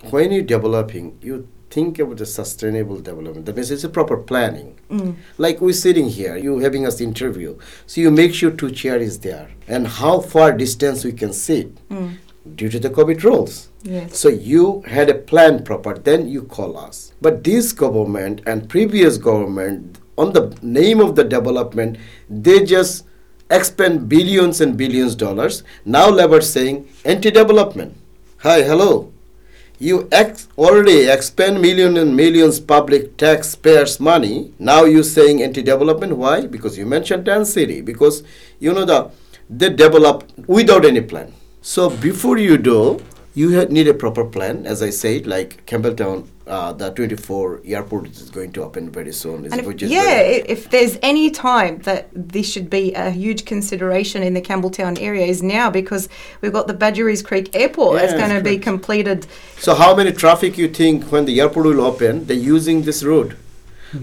when 0.09 0.31
you're 0.31 0.43
developing, 0.43 1.17
you 1.21 1.47
think 1.73 1.99
about 1.99 2.17
the 2.17 2.25
sustainable 2.25 2.99
development. 2.99 3.45
That 3.47 3.55
means 3.55 3.71
it's 3.71 3.83
a 3.83 3.89
proper 3.89 4.17
planning. 4.17 4.75
Mm. 4.89 5.15
Like 5.37 5.59
we're 5.59 5.73
sitting 5.73 6.07
here, 6.09 6.35
you 6.37 6.59
having 6.59 6.85
us 6.85 7.01
interview. 7.01 7.57
So 7.87 8.01
you 8.01 8.11
make 8.11 8.33
sure 8.33 8.51
two 8.51 8.69
chair 8.71 8.97
is 8.97 9.19
there 9.19 9.49
and 9.67 9.87
how 9.87 10.19
far 10.19 10.51
distance 10.51 11.03
we 11.03 11.13
can 11.13 11.33
sit 11.33 11.69
Mm. 11.89 12.17
due 12.55 12.69
to 12.69 12.79
the 12.79 12.89
COVID 12.89 13.23
rules. 13.23 13.69
Yes. 13.83 14.17
So 14.19 14.29
you 14.29 14.81
had 14.87 15.09
a 15.09 15.15
plan 15.15 15.63
proper, 15.63 15.93
then 15.97 16.27
you 16.29 16.43
call 16.43 16.77
us. 16.77 17.13
But 17.21 17.43
this 17.43 17.71
government 17.71 18.41
and 18.45 18.69
previous 18.69 19.17
government, 19.17 19.97
on 20.17 20.33
the 20.33 20.55
name 20.61 20.99
of 20.99 21.15
the 21.15 21.23
development, 21.23 21.97
they 22.29 22.63
just 22.63 23.05
expend 23.49 24.07
billions 24.09 24.61
and 24.61 24.77
billions 24.77 25.15
dollars. 25.15 25.63
Now 25.85 26.09
Labour 26.09 26.41
saying 26.41 26.87
anti-development. 27.05 27.95
Hi, 28.39 28.61
hello. 28.61 29.12
You 29.79 30.07
ex- 30.11 30.47
already 30.57 31.09
expend 31.09 31.61
millions 31.61 31.97
and 31.97 32.15
millions 32.15 32.59
public 32.59 33.17
taxpayers' 33.17 33.99
money. 33.99 34.53
Now 34.59 34.85
you're 34.85 35.03
saying 35.03 35.41
anti-development. 35.43 36.15
Why? 36.17 36.45
Because 36.47 36.77
you 36.77 36.85
mentioned 36.85 37.25
density. 37.25 37.81
Because 37.81 38.23
you 38.59 38.73
know 38.73 38.85
the 38.85 39.11
they 39.49 39.69
develop 39.69 40.23
without 40.47 40.85
any 40.85 41.01
plan. 41.01 41.33
So 41.61 41.89
before 41.89 42.37
you 42.37 42.57
do, 42.57 43.01
you 43.35 43.65
need 43.65 43.87
a 43.87 43.93
proper 43.93 44.23
plan. 44.25 44.65
As 44.65 44.81
I 44.83 44.91
said, 44.91 45.25
like 45.25 45.65
Campbelltown, 45.65 46.27
uh, 46.45 46.73
the 46.73 46.91
24 46.91 47.61
airport 47.65 48.07
is 48.11 48.29
going 48.29 48.51
to 48.51 48.63
open 48.63 48.91
very 48.91 49.11
soon. 49.13 49.45
And 49.45 49.55
if, 49.61 49.65
which 49.65 49.81
is 49.81 49.91
yeah, 49.91 50.03
very- 50.03 50.35
if 50.47 50.69
there's 50.69 50.97
any 51.01 51.31
time 51.31 51.79
that 51.79 52.09
this 52.13 52.51
should 52.51 52.69
be 52.69 52.93
a 52.93 53.09
huge 53.09 53.45
consideration 53.45 54.21
in 54.21 54.33
the 54.33 54.41
Campbelltown 54.41 55.01
area 55.01 55.25
is 55.25 55.41
now 55.41 55.71
because 55.71 56.09
we've 56.41 56.53
got 56.53 56.67
the 56.67 56.73
Badgerys 56.75 57.23
Creek 57.25 57.55
Airport 57.55 57.99
that's 57.99 58.13
going 58.13 58.35
to 58.35 58.41
be 58.43 58.57
completed. 58.59 59.25
So 59.57 59.73
how 59.73 59.95
many 59.95 60.11
traffic 60.11 60.57
you 60.57 60.67
think 60.67 61.05
when 61.11 61.25
the 61.25 61.39
airport 61.41 61.65
will 61.65 61.81
open? 61.81 62.25
They're 62.25 62.37
using 62.37 62.83
this 62.83 63.03
road. 63.03 63.35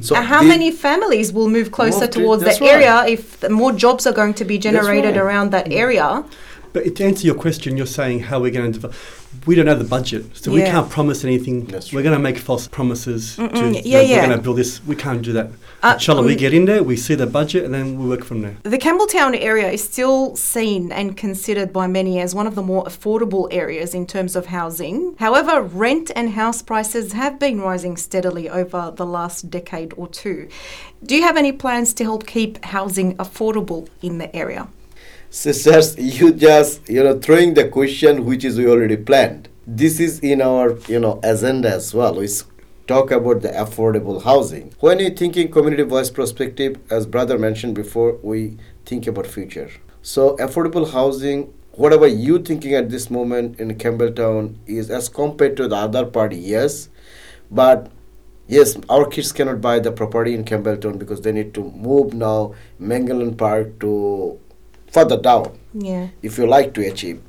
So 0.01 0.15
And 0.15 0.25
how 0.25 0.43
many 0.43 0.71
families 0.71 1.33
will 1.33 1.49
move 1.49 1.73
closer 1.73 2.01
Move 2.01 2.11
to- 2.11 2.19
towards 2.21 2.43
that's 2.45 2.59
that 2.59 2.65
right. 2.65 2.75
area 2.83 3.05
if 3.07 3.41
the 3.41 3.51
more 3.51 3.73
jobs 3.73 4.07
are 4.07 4.13
going 4.13 4.35
to 4.35 4.45
be 4.45 4.57
generated 4.57 5.17
right. 5.17 5.23
around 5.23 5.51
that 5.51 5.73
area? 5.73 6.25
But 6.73 6.95
to 6.95 7.05
answer 7.05 7.27
your 7.27 7.35
question, 7.35 7.77
you're 7.77 7.87
saying 7.87 8.21
how 8.21 8.41
we're 8.41 8.53
going 8.53 8.73
to 8.73 8.79
develop. 8.79 8.97
We 9.47 9.55
don't 9.55 9.67
have 9.67 9.79
the 9.79 9.85
budget, 9.85 10.37
so 10.37 10.53
we 10.53 10.63
can't 10.63 10.91
promise 10.91 11.25
anything. 11.25 11.65
That's 11.65 11.93
we're 11.93 12.03
going 12.03 12.17
to 12.17 12.23
make 12.23 12.39
false 12.39 12.69
promises. 12.69 13.37
To, 13.37 13.43
Mm-mm, 13.43 13.75
you 13.75 13.81
yeah, 13.85 13.99
know, 13.99 14.01
yeah. 14.01 14.17
We're 14.17 14.27
going 14.27 14.39
to 14.39 14.43
build 14.43 14.59
this. 14.59 14.85
We 14.85 14.97
can't 14.97 15.23
do 15.23 15.33
that. 15.33 15.51
Uh, 15.83 15.95
Inshallah, 15.95 16.23
we 16.25 16.37
get 16.37 16.53
in 16.53 16.67
there, 16.67 16.83
we 16.83 16.95
see 16.97 17.15
the 17.15 17.27
budget, 17.27 17.65
and 17.65 17.73
then 17.73 17.99
we 17.99 18.07
work 18.07 18.23
from 18.23 18.43
there. 18.43 18.57
The 18.65 18.77
Campbelltown 18.77 19.35
area 19.41 19.71
is 19.71 19.83
still 19.83 20.37
seen 20.37 20.93
and 20.93 21.17
considered 21.17 21.73
by 21.73 21.87
many 21.87 22.21
as 22.21 22.35
one 22.35 22.47
of 22.47 22.55
the 22.55 22.63
more 22.63 22.85
affordable 22.85 23.49
areas 23.51 23.95
in 23.95 24.07
terms 24.07 24.37
of 24.37 24.47
housing. 24.47 25.17
However, 25.19 25.63
rent 25.63 26.11
and 26.15 26.31
house 26.31 26.61
prices 26.61 27.15
have 27.15 27.39
been 27.39 27.63
rising 27.63 27.97
steadily 27.97 28.47
over 28.51 28.93
the 28.95 29.07
last 29.07 29.51
decade 29.51 29.95
or 29.97 30.07
two. 30.07 30.49
Do 31.03 31.17
you 31.17 31.23
have 31.23 31.39
any 31.39 31.53
plans 31.53 31.95
to 31.95 32.05
help 32.05 32.27
keep 32.27 32.63
housing 32.67 33.17
affordable 33.17 33.89
in 34.03 34.19
the 34.19 34.35
area? 34.37 34.69
Sisters 35.33 35.97
you 35.97 36.33
just 36.33 36.89
you 36.89 37.05
know 37.05 37.17
throwing 37.17 37.55
the 37.55 37.69
question 37.69 38.25
which 38.25 38.45
is 38.45 38.59
we 38.59 38.67
already 38.67 38.97
planned. 38.97 39.49
This 39.65 40.01
is 40.01 40.19
in 40.19 40.43
our 40.43 40.77
you 40.89 40.99
know 40.99 41.21
agenda 41.23 41.71
as 41.73 41.95
well. 41.95 42.17
We 42.17 42.29
talk 42.89 43.13
about 43.13 43.43
the 43.43 43.51
affordable 43.51 44.25
housing. 44.25 44.75
When 44.81 44.99
you're 44.99 45.15
thinking 45.15 45.53
community 45.53 45.85
voice 45.85 46.11
perspective 46.11 46.81
as 46.91 47.07
brother 47.07 47.39
mentioned 47.39 47.77
before 47.77 48.19
we 48.25 48.57
think 48.85 49.07
about 49.07 49.29
future. 49.29 49.71
So 50.03 50.37
affordable 50.39 50.91
housing 50.91 51.55
whatever 51.75 52.09
you 52.09 52.41
thinking 52.41 52.75
at 52.75 52.91
this 52.91 53.09
moment 53.09 53.61
in 53.61 53.73
campbelltown 53.79 54.57
is 54.67 54.91
as 54.91 55.09
compared 55.09 55.57
to 55.59 55.69
the 55.69 55.77
other 55.77 56.07
party 56.07 56.39
yes. 56.39 56.89
But 57.53 57.89
yes 58.49 58.77
our 58.89 59.07
kids 59.07 59.31
cannot 59.31 59.61
buy 59.61 59.79
the 59.79 59.93
property 59.93 60.35
in 60.35 60.45
campbelltown 60.45 60.99
because 60.99 61.21
they 61.21 61.31
need 61.31 61.55
to 61.55 61.71
move 61.71 62.15
now 62.15 62.55
Menangle 62.81 63.39
Park 63.39 63.79
to 63.79 64.41
further 64.91 65.17
down 65.17 65.53
Yeah. 65.73 66.09
if 66.23 66.39
you 66.39 66.47
like 66.47 66.75
to 66.75 66.87
achieve. 66.87 67.21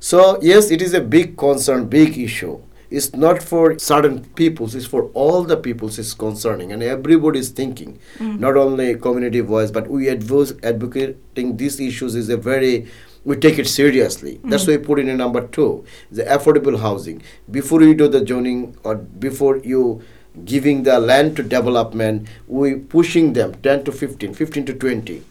So 0.00 0.38
yes, 0.42 0.70
it 0.70 0.82
is 0.82 0.94
a 0.94 1.00
big 1.00 1.36
concern, 1.36 1.86
big 1.86 2.18
issue. 2.18 2.58
It's 2.90 3.12
not 3.14 3.42
for 3.42 3.78
certain 3.78 4.24
peoples, 4.40 4.74
it's 4.74 4.86
for 4.86 5.04
all 5.14 5.42
the 5.42 5.56
peoples 5.56 5.98
it's 5.98 6.14
concerning 6.14 6.72
and 6.72 6.82
everybody 6.82 7.38
is 7.40 7.48
thinking. 7.48 7.98
Mm. 8.18 8.38
Not 8.38 8.56
only 8.56 8.94
community 8.96 9.40
voice, 9.40 9.70
but 9.70 9.88
we 9.88 10.08
advocate 10.08 10.58
advocating 10.62 11.56
these 11.56 11.80
issues 11.80 12.14
is 12.14 12.28
a 12.28 12.36
very 12.36 12.86
we 13.24 13.36
take 13.36 13.58
it 13.58 13.66
seriously. 13.66 14.38
That's 14.44 14.64
mm. 14.64 14.68
why 14.68 14.76
we 14.76 14.84
put 14.84 14.98
in 14.98 15.08
a 15.08 15.16
number 15.16 15.46
two, 15.46 15.84
the 16.10 16.24
affordable 16.24 16.78
housing. 16.78 17.22
Before 17.50 17.82
you 17.82 17.94
do 17.94 18.06
the 18.06 18.24
zoning 18.26 18.76
or 18.84 18.96
before 18.96 19.56
you 19.58 20.02
giving 20.44 20.82
the 20.82 20.98
land 21.00 21.36
to 21.36 21.42
development, 21.42 22.28
we 22.46 22.74
pushing 22.74 23.32
them 23.32 23.54
10 23.62 23.84
to 23.84 23.92
15, 23.92 24.34
15 24.34 24.66
to 24.66 24.74
20 24.74 25.22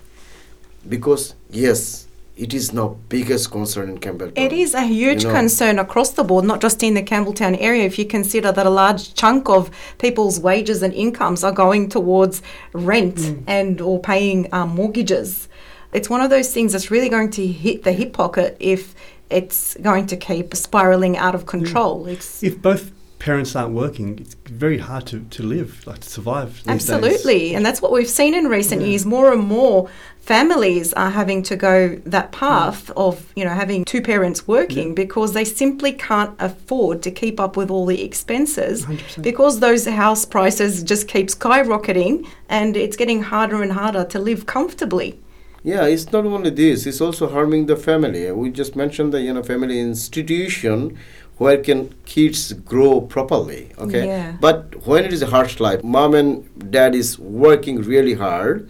because 0.88 1.36
yes 1.50 2.08
it 2.36 2.52
is 2.54 2.74
now 2.74 2.98
biggest 3.10 3.52
concern 3.52 3.90
in 3.90 3.98
campbelltown 4.00 4.38
It 4.38 4.52
is 4.52 4.74
a 4.74 4.82
huge 4.82 5.22
You 5.24 5.30
know. 5.30 5.36
concern 5.36 5.78
across 5.78 6.12
the 6.14 6.24
board, 6.24 6.46
not 6.46 6.62
just 6.62 6.82
in 6.82 6.96
the 6.96 7.04
Campbelltown 7.04 7.56
area. 7.62 7.84
If 7.86 8.00
you 8.00 8.06
consider 8.06 8.52
that 8.52 8.66
a 8.66 8.72
large 8.72 9.14
chunk 9.14 9.50
of 9.50 9.70
people's 10.00 10.40
wages 10.40 10.82
and 10.82 10.92
incomes 10.96 11.44
are 11.44 11.52
going 11.52 11.90
towards 11.90 12.42
rent 12.74 13.16
Mm. 13.18 13.44
and 13.46 13.82
or 13.82 14.00
paying 14.00 14.48
um, 14.52 14.70
mortgages, 14.70 15.48
it's 15.94 16.10
one 16.10 16.22
of 16.22 16.32
those 16.32 16.52
things 16.52 16.72
that's 16.72 16.90
really 16.90 17.08
going 17.10 17.30
to 17.32 17.46
hit 17.46 17.84
the 17.84 17.92
hip 17.92 18.14
pocket 18.14 18.58
if 18.60 18.96
it's 19.30 19.78
going 19.82 20.08
to 20.08 20.18
keep 20.18 20.56
spiraling 20.56 21.16
out 21.18 21.36
of 21.36 21.46
control. 21.46 22.08
It's 22.08 22.42
If 22.42 22.60
both 22.64 22.92
parents 23.24 23.56
aren't 23.56 23.74
working, 23.74 24.20
it's 24.20 24.36
very 24.48 24.78
hard 24.78 25.08
to, 25.08 25.22
to 25.30 25.44
live, 25.44 25.88
like 25.88 26.00
to 26.00 26.10
survive. 26.10 26.56
these 26.56 26.64
days. 26.64 26.90
Absolutely. 26.90 27.56
And 27.56 27.66
that's 27.66 27.82
what 27.82 27.94
we've 27.94 28.10
seen 28.10 28.34
in 28.34 28.48
recent 28.48 28.82
Yeah. 28.82 28.90
years. 28.90 29.06
More 29.06 29.32
and 29.32 29.42
more 29.42 29.90
families 30.20 30.92
are 30.94 31.10
having 31.10 31.42
to 31.44 31.56
go 31.56 31.96
that 32.06 32.34
path 32.34 32.88
mm. 32.88 32.94
of, 33.08 33.32
you 33.38 33.46
know, 33.46 33.52
having 33.52 33.86
two 33.86 34.02
parents 34.02 34.46
working 34.46 34.94
because 34.94 35.32
they 35.32 35.46
simply 35.46 35.94
can't 35.94 36.36
afford 36.40 37.02
to 37.04 37.12
keep 37.12 37.40
up 37.40 37.56
with 37.56 37.72
all 37.72 37.86
the 37.86 38.04
expenses 38.04 38.86
100%. 38.86 39.22
because 39.22 39.62
those 39.62 39.86
house 39.88 40.26
prices 40.26 40.84
just 40.84 41.08
keep 41.08 41.28
skyrocketing 41.28 42.28
and 42.50 42.76
it's 42.76 42.98
getting 42.98 43.24
harder 43.24 43.64
and 43.64 43.72
harder 43.72 44.04
to 44.04 44.20
live 44.20 44.46
comfortably. 44.46 45.18
Yeah, 45.64 45.86
it's 45.86 46.12
not 46.12 46.26
only 46.26 46.50
this; 46.50 46.86
it's 46.86 47.00
also 47.00 47.30
harming 47.30 47.68
the 47.68 47.78
family. 47.78 48.30
We 48.32 48.50
just 48.52 48.76
mentioned 48.76 49.14
the 49.14 49.22
you 49.22 49.34
know 49.34 49.44
family 49.44 49.80
institution 49.80 50.98
where 51.38 51.58
can 51.58 51.94
kids 52.06 52.54
grow 52.54 53.02
properly. 53.02 53.72
Okay, 53.80 54.06
Yeah. 54.08 54.34
but 54.40 54.86
when 54.86 55.06
it 55.06 55.14
is 55.14 55.22
a 55.22 55.28
harsh 55.28 55.60
life, 55.60 55.84
mom 55.84 56.14
and 56.14 56.72
dad 56.72 56.94
is 56.94 57.18
working 57.18 57.82
really 57.82 58.14
hard 58.14 58.70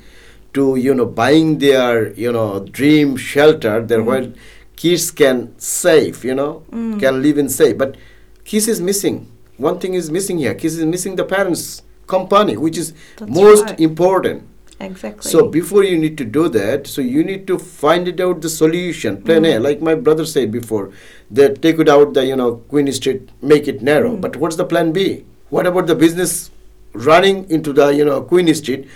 to 0.54 0.76
you 0.76 0.94
know 0.94 1.06
buying 1.06 1.58
their 1.58 2.14
you 2.14 2.32
know 2.32 2.60
dream 2.60 3.18
shelter 3.18 3.82
there 3.82 4.02
mm. 4.02 4.06
where 4.06 4.34
kids 4.76 5.10
can 5.10 5.54
save 5.58 6.24
you 6.24 6.36
know 6.36 6.64
mm. 6.72 7.00
can 7.00 7.22
live 7.24 7.38
in 7.38 7.50
safe. 7.50 7.78
But 7.78 7.98
kids 8.46 8.68
is 8.68 8.80
missing. 8.80 9.28
One 9.58 9.80
thing 9.80 9.94
is 9.96 10.12
missing 10.12 10.38
here. 10.38 10.54
Kids 10.54 10.78
is 10.78 10.86
missing 10.86 11.16
the 11.16 11.26
parents' 11.26 11.82
company, 12.08 12.58
which 12.58 12.78
is 12.78 12.94
That's 13.18 13.32
most 13.32 13.66
right. 13.66 13.80
important. 13.80 14.48
Exactly. 14.80 15.30
So 15.30 15.48
before 15.48 15.84
you 15.84 15.98
need 15.98 16.18
to 16.18 16.26
do 16.26 16.50
that, 16.50 16.88
so 16.88 17.02
you 17.02 17.24
need 17.24 17.48
to 17.48 17.58
find 17.58 18.08
it 18.08 18.20
out 18.20 18.42
the 18.42 18.50
solution, 18.50 19.22
plan 19.22 19.44
mm-hmm. 19.44 19.58
A. 19.58 19.60
Like 19.60 19.82
my 19.82 19.96
brother 19.96 20.26
said 20.26 20.52
before, 20.52 20.92
that 21.32 21.62
take 21.62 21.80
it 21.80 21.90
out 21.90 22.14
the 22.14 22.26
you 22.26 22.36
know 22.36 22.56
Queen 22.74 22.92
Street, 22.92 23.30
make 23.42 23.68
it 23.68 23.82
narrow. 23.82 24.12
Mm-hmm. 24.12 24.22
But 24.22 24.36
what's 24.38 24.56
the 24.56 24.66
plan 24.66 24.92
B? 24.92 25.26
What 25.50 25.68
about 25.68 25.88
the 25.88 25.96
business 25.96 26.52
running 26.94 27.50
into 27.50 27.74
the 27.74 27.88
you 27.90 28.06
know 28.06 28.22
Queen 28.22 28.54
Street? 28.56 28.88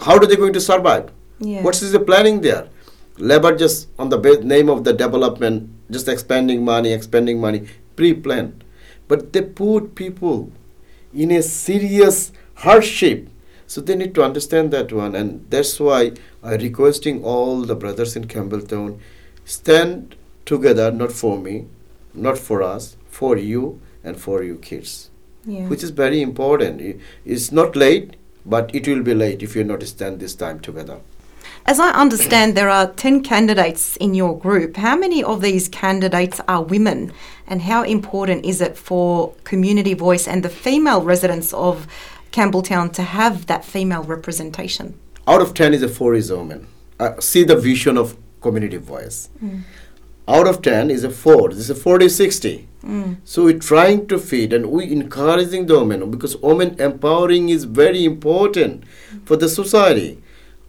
How 0.00 0.16
are 0.16 0.26
they 0.26 0.36
going 0.36 0.52
to 0.54 0.60
survive? 0.60 1.12
Yeah. 1.38 1.62
What 1.62 1.80
is 1.82 1.92
the 1.92 2.00
planning 2.00 2.40
there? 2.40 2.68
Labor 3.18 3.56
just 3.56 3.88
on 3.98 4.08
the 4.08 4.18
ba- 4.18 4.44
name 4.44 4.68
of 4.68 4.84
the 4.84 4.92
development, 4.92 5.70
just 5.90 6.08
expanding 6.08 6.64
money, 6.64 6.92
expanding 6.92 7.40
money, 7.40 7.66
pre-planned. 7.94 8.64
But 9.08 9.32
they 9.32 9.42
put 9.42 9.94
people 9.94 10.52
in 11.14 11.30
a 11.30 11.42
serious 11.42 12.32
hardship. 12.56 13.28
So 13.66 13.80
they 13.80 13.96
need 13.96 14.14
to 14.14 14.22
understand 14.22 14.70
that 14.72 14.92
one, 14.92 15.14
and 15.14 15.44
that's 15.50 15.80
why 15.80 16.12
I'm 16.42 16.60
requesting 16.60 17.24
all 17.24 17.62
the 17.62 17.74
brothers 17.74 18.14
in 18.14 18.26
Campbelltown 18.26 19.00
stand 19.44 20.14
together, 20.44 20.92
not 20.92 21.12
for 21.12 21.36
me, 21.38 21.66
not 22.14 22.38
for 22.38 22.62
us, 22.62 22.96
for 23.08 23.36
you 23.36 23.80
and 24.04 24.20
for 24.20 24.42
you 24.42 24.56
kids, 24.56 25.10
yeah. 25.44 25.66
which 25.66 25.82
is 25.82 25.90
very 25.90 26.22
important. 26.22 27.00
It's 27.24 27.50
not 27.50 27.74
late, 27.74 28.14
but 28.44 28.72
it 28.72 28.86
will 28.86 29.02
be 29.02 29.14
late 29.14 29.42
if 29.42 29.56
you 29.56 29.64
not 29.64 29.82
stand 29.82 30.20
this 30.20 30.34
time 30.34 30.60
together. 30.60 31.00
As 31.68 31.80
I 31.80 31.90
understand, 31.90 32.56
there 32.56 32.68
are 32.70 32.92
10 32.92 33.24
candidates 33.24 33.96
in 33.96 34.14
your 34.14 34.38
group. 34.38 34.76
How 34.76 34.94
many 34.96 35.24
of 35.24 35.40
these 35.40 35.66
candidates 35.66 36.40
are 36.46 36.62
women? 36.62 37.12
And 37.48 37.62
how 37.62 37.82
important 37.82 38.44
is 38.44 38.60
it 38.60 38.76
for 38.76 39.32
community 39.42 39.94
voice 39.94 40.28
and 40.28 40.44
the 40.44 40.48
female 40.48 41.02
residents 41.02 41.52
of 41.52 41.88
Campbelltown 42.36 42.92
to 42.92 43.02
have 43.02 43.46
that 43.46 43.64
female 43.64 44.02
representation? 44.02 45.00
Out 45.26 45.40
of 45.40 45.54
10 45.54 45.72
is 45.72 45.82
a 45.82 45.88
4 45.88 46.14
is 46.14 46.28
a 46.28 46.36
woman. 46.36 46.66
Uh, 47.00 47.18
see 47.18 47.44
the 47.44 47.56
vision 47.56 47.96
of 47.96 48.14
community 48.42 48.76
voice. 48.76 49.30
Out 50.28 50.46
of 50.46 50.60
10 50.60 50.90
is 50.90 51.02
a 51.02 51.08
4. 51.08 51.48
This 51.50 51.58
is 51.58 51.70
a 51.70 51.74
40 51.74 52.10
60. 52.10 52.68
So 53.24 53.44
we're 53.44 53.58
trying 53.58 54.06
to 54.08 54.18
feed 54.18 54.52
and 54.52 54.66
we're 54.66 54.92
encouraging 54.92 55.66
the 55.66 55.78
women 55.78 56.10
because 56.10 56.36
women 56.36 56.78
empowering 56.78 57.48
is 57.48 57.64
very 57.64 58.04
important 58.04 58.84
for 59.24 59.36
the 59.36 59.48
society. 59.48 60.22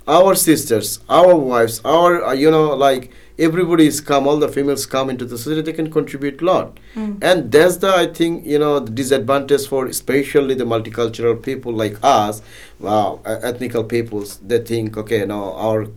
Our 0.08 0.36
sisters, 0.36 1.02
our 1.10 1.36
wives, 1.36 1.82
our 1.84 2.24
uh, 2.24 2.34
you 2.34 2.50
know 2.50 2.74
like 2.76 3.12
everybody 3.40 3.88
is 3.88 4.02
come, 4.02 4.28
all 4.28 4.38
the 4.38 4.48
females 4.50 4.86
come 4.86 5.10
into 5.10 5.26
the 5.26 5.38
society. 5.38 5.62
They 5.62 5.74
can 5.74 5.92
contribute 5.92 6.42
a 6.42 6.46
lot, 6.46 6.80
and 7.22 7.52
that's 7.52 7.78
the 7.78 7.94
I 7.96 8.08
think 8.08 8.46
you 8.46 8.60
know 8.60 8.80
the 8.80 8.92
disadvantage 8.92 9.68
for 9.68 9.86
especially 9.86 10.56
the 10.56 10.64
multicultural 10.66 11.42
people 11.42 11.74
like 11.74 11.98
us, 12.04 12.42
wow, 12.80 13.20
uh, 13.26 13.40
ethnical 13.44 13.84
peoples. 13.84 14.38
They 14.38 14.60
think 14.60 14.98
okay, 14.98 15.26
now 15.26 15.54
our 15.54 15.88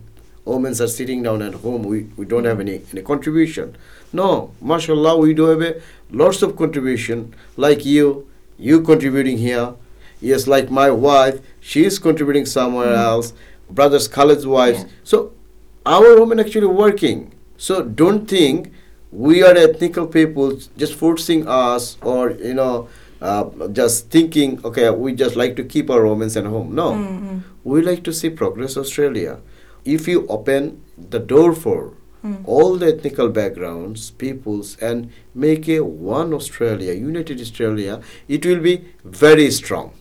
women 0.45 0.71
are 0.73 0.87
sitting 0.87 1.23
down 1.23 1.41
at 1.41 1.53
home. 1.55 1.83
We, 1.83 2.03
we 2.17 2.25
don't 2.25 2.45
have 2.45 2.59
any 2.59 2.81
any 2.91 3.01
contribution. 3.01 3.75
No, 4.13 4.53
mashallah, 4.61 5.17
we 5.17 5.33
do 5.33 5.43
have 5.45 5.61
a 5.61 5.81
lots 6.11 6.41
of 6.41 6.55
contribution. 6.55 7.33
Like 7.57 7.85
you, 7.85 8.27
you 8.57 8.81
contributing 8.81 9.37
here. 9.37 9.75
Yes, 10.19 10.45
like 10.45 10.69
my 10.69 10.91
wife, 10.91 11.39
she 11.59 11.83
is 11.83 11.97
contributing 11.97 12.45
somewhere 12.45 12.93
else. 12.93 13.33
Brothers, 13.69 14.07
college 14.07 14.45
wives. 14.45 14.81
Yeah. 14.83 14.89
So 15.03 15.31
our 15.85 16.19
women 16.19 16.39
actually 16.39 16.67
working. 16.67 17.33
So 17.57 17.83
don't 17.83 18.27
think 18.27 18.71
we 19.11 19.43
are 19.43 19.55
ethnical 19.55 20.07
people 20.07 20.57
just 20.77 20.95
forcing 20.95 21.47
us 21.47 21.97
or 22.01 22.31
you 22.31 22.53
know 22.53 22.87
uh, 23.21 23.67
just 23.67 24.09
thinking 24.09 24.63
okay 24.65 24.89
we 24.89 25.13
just 25.13 25.35
like 25.35 25.55
to 25.57 25.63
keep 25.63 25.89
our 25.89 26.05
women 26.05 26.29
at 26.35 26.45
home. 26.45 26.73
No, 26.73 27.41
we 27.63 27.81
like 27.81 28.03
to 28.03 28.13
see 28.13 28.29
progress 28.29 28.77
Australia. 28.77 29.39
If 29.85 30.07
you 30.07 30.27
open 30.27 30.81
the 30.97 31.19
door 31.19 31.53
for 31.53 31.93
all 32.45 32.75
the 32.77 32.85
ethnical 32.93 33.29
backgrounds, 33.29 34.11
peoples, 34.11 34.77
and 34.79 35.09
make 35.33 35.67
a 35.67 35.79
one 35.83 36.33
Australia, 36.33 36.93
united 36.93 37.41
Australia, 37.41 37.99
it 38.27 38.45
will 38.45 38.59
be 38.59 38.85
very 39.03 39.49
strong. 39.49 39.93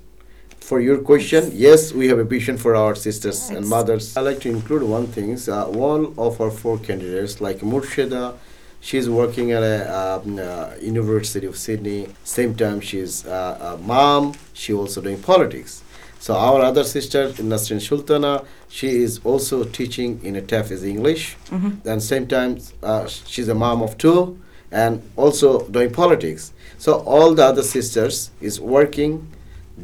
For 0.71 0.81
your 0.81 0.99
question, 0.99 1.51
yes, 1.53 1.93
we 1.93 2.07
have 2.07 2.21
a 2.21 2.23
vision 2.23 2.57
for 2.57 2.77
our 2.77 2.95
sisters 2.95 3.51
and 3.51 3.67
mothers. 3.67 4.17
I 4.17 4.21
like 4.21 4.39
to 4.43 4.49
include 4.49 4.85
one 4.85 5.09
thing. 5.09 5.37
Uh, 5.49 5.65
one 5.65 6.15
of 6.17 6.41
our 6.41 6.53
four 6.53 6.79
candidates, 6.79 7.41
like 7.41 7.59
Murshida, 7.59 8.37
she's 8.81 9.11
working 9.11 9.51
at 9.51 9.65
a 9.65 9.79
um, 10.01 10.39
uh, 10.39 10.75
University 10.81 11.49
of 11.49 11.57
Sydney. 11.57 12.07
Same 12.23 12.55
time, 12.55 12.81
she's 12.81 13.27
uh, 13.27 13.79
a 13.79 13.83
mom. 13.83 14.35
She 14.53 14.73
also 14.73 15.01
doing 15.01 15.21
politics. 15.21 15.83
So 16.21 16.37
our 16.37 16.61
other 16.61 16.85
sister, 16.85 17.31
Nasrin 17.31 17.81
Sultana, 17.81 18.45
she 18.69 19.03
is 19.03 19.19
also 19.25 19.65
teaching 19.65 20.21
in 20.23 20.37
a 20.37 20.41
TAFE 20.41 20.71
is 20.71 20.85
English. 20.85 21.37
And 21.85 22.01
same 22.01 22.29
time, 22.29 22.61
uh, 22.81 23.09
she's 23.09 23.49
a 23.49 23.57
mom 23.57 23.83
of 23.83 23.99
two 23.99 24.39
and 24.71 25.03
also 25.17 25.67
doing 25.67 25.91
politics. 25.93 26.53
So 26.79 27.01
all 27.01 27.35
the 27.35 27.45
other 27.45 27.65
sisters 27.65 28.31
is 28.41 28.61
working, 28.61 29.27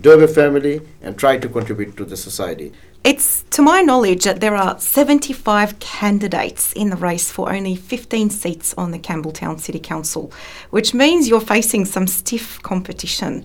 do 0.01 0.11
have 0.11 0.23
a 0.23 0.29
family, 0.29 0.81
and 1.03 1.17
try 1.17 1.37
to 1.39 1.49
contribute 1.49 1.97
to 1.97 2.05
the 2.05 2.17
society. 2.17 2.73
It's 3.05 3.45
to 3.51 3.63
my 3.63 3.83
knowledge 3.83 4.25
that 4.25 4.41
there 4.41 4.57
are 4.57 4.79
75 4.81 5.79
candidates 5.79 6.73
in 6.73 6.91
the 6.91 6.97
race 6.97 7.31
for 7.31 7.53
only 7.53 7.77
15 7.77 8.31
seats 8.31 8.75
on 8.77 8.91
the 8.91 8.99
Campbelltown 8.99 9.61
City 9.61 9.79
Council, 9.79 10.33
which 10.71 10.93
means 10.93 11.29
you're 11.29 11.41
facing 11.41 11.85
some 11.85 12.07
stiff 12.09 12.61
competition. 12.63 13.45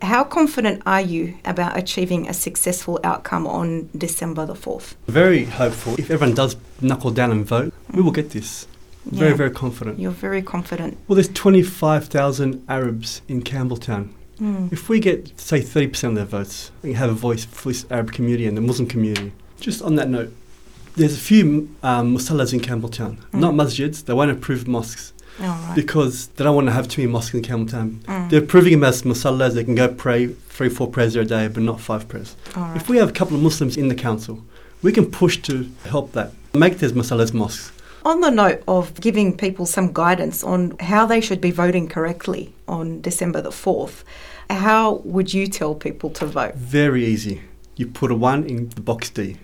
How 0.00 0.24
confident 0.24 0.82
are 0.86 1.00
you 1.00 1.34
about 1.44 1.76
achieving 1.78 2.26
a 2.28 2.32
successful 2.34 2.98
outcome 3.04 3.46
on 3.46 3.88
December 3.96 4.46
the 4.46 4.54
4th? 4.54 4.94
Very 5.06 5.44
hopeful. 5.44 5.94
If 5.98 6.10
everyone 6.10 6.34
does 6.34 6.56
knuckle 6.80 7.10
down 7.10 7.30
and 7.30 7.44
vote, 7.46 7.72
we 7.92 8.02
will 8.02 8.10
get 8.12 8.30
this. 8.30 8.66
Very, 9.04 9.30
Yeah. 9.30 9.36
very 9.36 9.50
confident. 9.50 10.00
You're 10.00 10.10
very 10.10 10.42
confident. 10.42 10.96
Well, 11.06 11.16
there's 11.16 11.28
25,000 11.28 12.62
Arabs 12.68 13.20
in 13.28 13.42
Campbelltown. 13.42 14.08
Hmm. 14.38 14.68
If 14.70 14.88
we 14.88 15.00
get, 15.00 15.38
say, 15.38 15.60
30% 15.60 16.10
of 16.10 16.14
their 16.14 16.24
votes, 16.24 16.70
we 16.82 16.94
have 16.94 17.10
a 17.10 17.14
voice 17.14 17.44
for 17.44 17.68
this 17.68 17.86
Arab 17.90 18.12
community 18.12 18.46
and 18.46 18.56
the 18.56 18.60
Muslim 18.60 18.88
community. 18.88 19.32
Just 19.60 19.82
on 19.82 19.94
that 19.96 20.08
note, 20.08 20.32
there's 20.96 21.14
a 21.14 21.20
few 21.20 21.74
um, 21.82 22.16
musallas 22.16 22.52
in 22.52 22.60
Campbelltown, 22.60 23.16
hmm. 23.16 23.40
not 23.40 23.54
masjids. 23.54 24.04
They 24.04 24.12
won't 24.12 24.30
approve 24.30 24.68
mosques 24.68 25.12
All 25.40 25.46
right. 25.46 25.74
because 25.74 26.28
they 26.28 26.44
don't 26.44 26.54
want 26.54 26.66
to 26.66 26.72
have 26.72 26.88
too 26.88 27.02
many 27.02 27.12
mosques 27.12 27.34
in 27.34 27.42
Campbelltown. 27.42 28.04
Hmm. 28.04 28.28
They're 28.28 28.42
approving 28.42 28.72
them 28.72 28.84
as 28.84 29.02
musallas. 29.02 29.54
They 29.54 29.64
can 29.64 29.74
go 29.74 29.88
pray 29.88 30.26
three, 30.26 30.68
four 30.68 30.88
prayers 30.88 31.16
a 31.16 31.24
day, 31.24 31.48
but 31.48 31.62
not 31.62 31.80
five 31.80 32.08
prayers. 32.08 32.36
All 32.56 32.62
right. 32.62 32.76
If 32.76 32.88
we 32.88 32.98
have 32.98 33.10
a 33.10 33.12
couple 33.12 33.36
of 33.36 33.42
Muslims 33.42 33.76
in 33.76 33.88
the 33.88 33.94
council, 33.94 34.42
we 34.82 34.92
can 34.92 35.10
push 35.10 35.38
to 35.42 35.70
help 35.84 36.12
that. 36.12 36.32
Make 36.54 36.78
these 36.78 36.92
musallas 36.92 37.32
mosques. 37.32 37.72
On 38.04 38.20
the 38.20 38.30
note 38.30 38.64
of 38.66 39.00
giving 39.00 39.36
people 39.36 39.64
some 39.64 39.92
guidance 39.92 40.42
on 40.42 40.76
how 40.80 41.06
they 41.06 41.20
should 41.20 41.40
be 41.40 41.52
voting 41.52 41.86
correctly 41.86 42.52
on 42.66 43.00
December 43.00 43.40
the 43.40 43.50
4th, 43.50 44.02
how 44.50 44.94
would 45.04 45.32
you 45.32 45.46
tell 45.46 45.76
people 45.76 46.10
to 46.10 46.26
vote? 46.26 46.56
Very 46.56 47.06
easy. 47.06 47.42
You 47.76 47.86
put 47.86 48.10
a 48.10 48.16
one 48.16 48.44
in 48.44 48.70
the 48.70 48.80
box 48.80 49.08
D. 49.08 49.36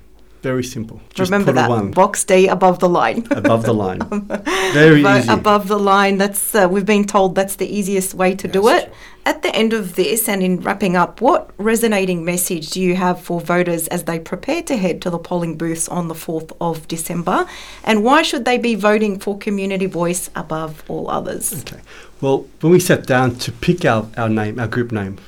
Very 0.43 0.63
simple. 0.63 1.01
Just 1.15 1.31
Remember 1.33 1.53
put 1.53 1.59
a 1.59 1.63
that 1.63 1.71
one 1.71 1.91
box 1.91 2.25
D 2.25 2.47
above 2.47 2.79
the 2.79 2.89
line. 2.89 3.27
above 3.31 3.65
the 3.65 3.75
line. 3.75 3.99
Very 4.73 5.03
Abo- 5.03 5.19
easy. 5.19 5.33
above 5.33 5.67
the 5.69 5.79
line. 5.79 6.17
That's 6.19 6.55
uh, 6.55 6.69
we've 6.71 6.87
been 6.87 7.07
told 7.07 7.35
that's 7.35 7.57
the 7.57 7.67
easiest 7.67 8.15
way 8.15 8.35
to 8.37 8.47
do 8.47 8.63
That's 8.63 8.85
it. 8.87 8.93
At 9.27 9.43
the 9.43 9.55
end 9.55 9.73
of 9.75 9.95
this, 9.97 10.27
and 10.29 10.43
in 10.43 10.61
wrapping 10.61 10.97
up, 10.97 11.21
what 11.21 11.51
resonating 11.59 12.25
message 12.25 12.71
do 12.71 12.81
you 12.81 12.95
have 12.97 13.21
for 13.21 13.41
voters 13.43 13.87
as 13.89 14.05
they 14.05 14.19
prepare 14.19 14.63
to 14.63 14.77
head 14.77 15.03
to 15.03 15.11
the 15.11 15.19
polling 15.19 15.59
booths 15.59 15.87
on 15.89 16.09
the 16.09 16.15
fourth 16.15 16.51
of 16.63 16.87
December? 16.89 17.47
And 17.85 18.05
why 18.05 18.23
should 18.23 18.45
they 18.47 18.57
be 18.59 18.75
voting 18.75 19.19
for 19.19 19.37
Community 19.37 19.85
Voice 19.87 20.31
above 20.37 20.83
all 20.89 21.11
others? 21.11 21.53
Okay. 21.63 21.81
Well, 22.23 22.47
when 22.61 22.73
we 22.73 22.81
sat 22.81 23.07
down 23.07 23.35
to 23.41 23.53
pick 23.53 23.85
out 23.85 24.17
our 24.17 24.29
name, 24.31 24.59
our 24.59 24.69
group 24.69 24.93
name, 24.93 25.19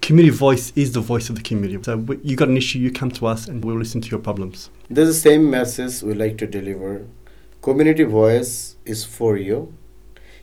community 0.00 0.36
voice 0.36 0.72
is 0.76 0.92
the 0.92 1.00
voice 1.00 1.28
of 1.30 1.36
the 1.36 1.42
community. 1.42 1.82
So 1.82 2.04
you 2.22 2.36
got 2.36 2.48
an 2.48 2.56
issue, 2.56 2.78
you 2.78 2.90
come 2.90 3.10
to 3.12 3.26
us, 3.26 3.48
and 3.48 3.64
we'll 3.64 3.78
listen 3.78 4.00
to 4.00 4.08
your 4.08 4.20
problems. 4.20 4.70
There's 4.90 5.08
the 5.08 5.14
same 5.14 5.50
message 5.50 6.02
we 6.02 6.14
like 6.14 6.38
to 6.38 6.46
deliver. 6.46 7.06
Community 7.62 8.04
voice 8.04 8.76
is 8.84 9.04
for 9.04 9.36
you. 9.36 9.74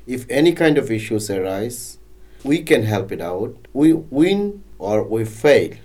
If 0.07 0.25
any 0.29 0.53
kind 0.53 0.77
of 0.77 0.89
issues 0.89 1.29
arise, 1.29 1.99
we 2.43 2.63
can 2.63 2.83
help 2.83 3.11
it 3.11 3.21
out. 3.21 3.55
We 3.73 3.93
win 3.93 4.63
or 4.79 5.03
we 5.03 5.25
fail. 5.25 5.75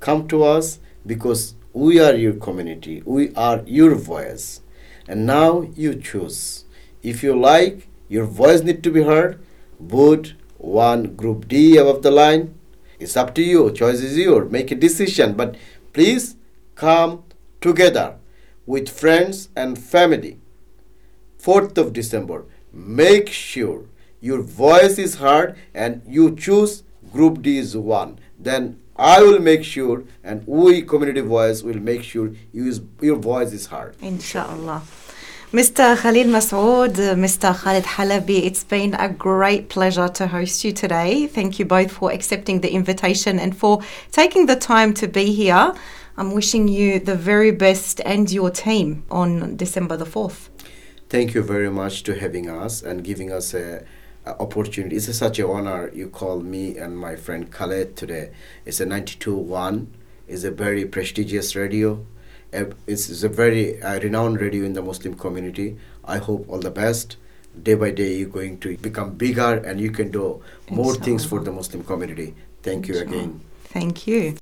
Come 0.00 0.28
to 0.28 0.44
us 0.44 0.78
because 1.06 1.54
we 1.72 1.98
are 1.98 2.14
your 2.14 2.34
community. 2.34 3.02
We 3.06 3.34
are 3.34 3.62
your 3.66 3.94
voice. 3.94 4.60
And 5.08 5.26
now 5.26 5.62
you 5.74 5.94
choose. 5.94 6.64
If 7.02 7.22
you 7.22 7.38
like, 7.38 7.88
your 8.08 8.26
voice 8.26 8.62
need 8.62 8.82
to 8.84 8.90
be 8.90 9.02
heard. 9.02 9.42
Vote 9.80 10.34
one 10.58 11.16
group 11.16 11.48
D 11.48 11.76
above 11.78 12.02
the 12.02 12.10
line. 12.10 12.54
It's 12.98 13.16
up 13.16 13.34
to 13.36 13.42
you. 13.42 13.70
Choice 13.72 14.00
is 14.00 14.16
yours. 14.16 14.50
Make 14.50 14.70
a 14.70 14.74
decision. 14.74 15.34
But 15.34 15.56
please 15.92 16.36
come 16.74 17.24
together 17.60 18.16
with 18.66 18.88
friends 18.88 19.48
and 19.56 19.78
family. 19.78 20.40
4th 21.40 21.76
of 21.78 21.92
December. 21.92 22.46
Make 22.72 23.28
sure 23.28 23.84
your 24.20 24.40
voice 24.40 24.98
is 24.98 25.16
heard 25.16 25.56
and 25.74 26.02
you 26.06 26.34
choose 26.34 26.82
group 27.12 27.42
D 27.42 27.58
is 27.58 27.76
one. 27.76 28.18
Then 28.38 28.80
I 28.96 29.20
will 29.22 29.40
make 29.40 29.64
sure 29.64 30.04
and 30.22 30.46
we 30.46 30.82
community 30.82 31.20
voice 31.20 31.62
will 31.62 31.80
make 31.80 32.02
sure 32.02 32.30
you, 32.52 32.88
your 33.00 33.16
voice 33.16 33.52
is 33.52 33.66
heard. 33.66 33.96
Inshallah. 34.00 34.82
Mr. 35.54 35.96
Khalid 35.96 36.26
Masood, 36.26 36.96
Mr. 37.14 37.54
Khalid 37.54 37.84
Halabi, 37.84 38.42
it's 38.44 38.64
been 38.64 38.92
a 38.94 39.08
great 39.08 39.68
pleasure 39.68 40.08
to 40.08 40.26
host 40.26 40.64
you 40.64 40.72
today. 40.72 41.28
Thank 41.28 41.60
you 41.60 41.64
both 41.64 41.92
for 41.92 42.10
accepting 42.10 42.60
the 42.60 42.72
invitation 42.72 43.38
and 43.38 43.56
for 43.56 43.80
taking 44.10 44.46
the 44.46 44.56
time 44.56 44.92
to 44.94 45.06
be 45.06 45.32
here. 45.32 45.72
I'm 46.16 46.32
wishing 46.32 46.66
you 46.66 46.98
the 46.98 47.14
very 47.14 47.52
best 47.52 48.00
and 48.04 48.28
your 48.32 48.50
team 48.50 49.04
on 49.12 49.54
December 49.54 49.96
the 49.96 50.06
4th. 50.06 50.48
Thank 51.08 51.34
you 51.34 51.42
very 51.44 51.70
much 51.70 52.02
to 52.02 52.18
having 52.18 52.50
us 52.50 52.82
and 52.82 53.04
giving 53.04 53.30
us 53.30 53.54
a, 53.54 53.84
a 54.26 54.30
opportunity. 54.40 54.96
It's 54.96 55.06
a, 55.06 55.14
such 55.14 55.38
an 55.38 55.44
honor 55.44 55.88
you 55.94 56.08
call 56.08 56.40
me 56.40 56.76
and 56.76 56.98
my 56.98 57.14
friend 57.14 57.48
Khaled 57.48 57.94
today. 57.94 58.32
It's 58.64 58.80
a 58.80 58.86
92.1. 58.86 59.86
It's 60.26 60.42
a 60.42 60.50
very 60.50 60.84
prestigious 60.84 61.54
radio. 61.54 62.04
Uh, 62.54 62.66
It's, 62.86 63.08
it's 63.10 63.22
a 63.24 63.28
very 63.28 63.82
uh, 63.82 63.98
renowned 64.00 64.40
radio 64.40 64.64
in 64.64 64.74
the 64.74 64.82
Muslim 64.82 65.14
community. 65.14 65.76
I 66.04 66.18
hope 66.18 66.48
all 66.48 66.60
the 66.60 66.70
best. 66.70 67.16
Day 67.62 67.74
by 67.74 67.90
day, 67.90 68.14
you're 68.16 68.28
going 68.28 68.58
to 68.60 68.76
become 68.78 69.14
bigger 69.14 69.54
and 69.64 69.80
you 69.80 69.90
can 69.90 70.10
do 70.10 70.42
more 70.70 70.94
things 70.94 71.24
for 71.24 71.40
the 71.40 71.52
Muslim 71.52 71.84
community. 71.84 72.34
Thank 72.62 72.88
you 72.88 72.98
again. 72.98 73.40
Thank 73.64 74.06
you. 74.06 74.36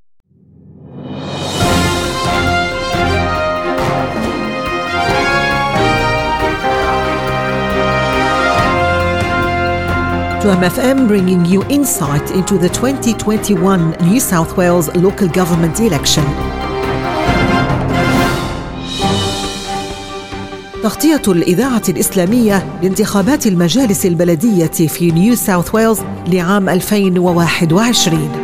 2MFM 10.42 11.06
bringing 11.06 11.44
you 11.44 11.62
insight 11.68 12.32
into 12.32 12.58
the 12.58 12.68
2021 12.70 13.90
New 14.00 14.18
South 14.18 14.56
Wales 14.56 14.92
local 14.96 15.28
government 15.28 15.78
election. 15.78 16.24
تغطية 20.82 21.22
الإذاعة 21.28 21.82
الإسلامية 21.88 22.80
لانتخابات 22.82 23.46
المجالس 23.46 24.06
البلدية 24.06 24.66
في 24.66 25.10
نيو 25.10 25.34
ساوث 25.34 25.74
ويلز 25.74 26.00
لعام 26.26 26.68
2021 26.68 28.41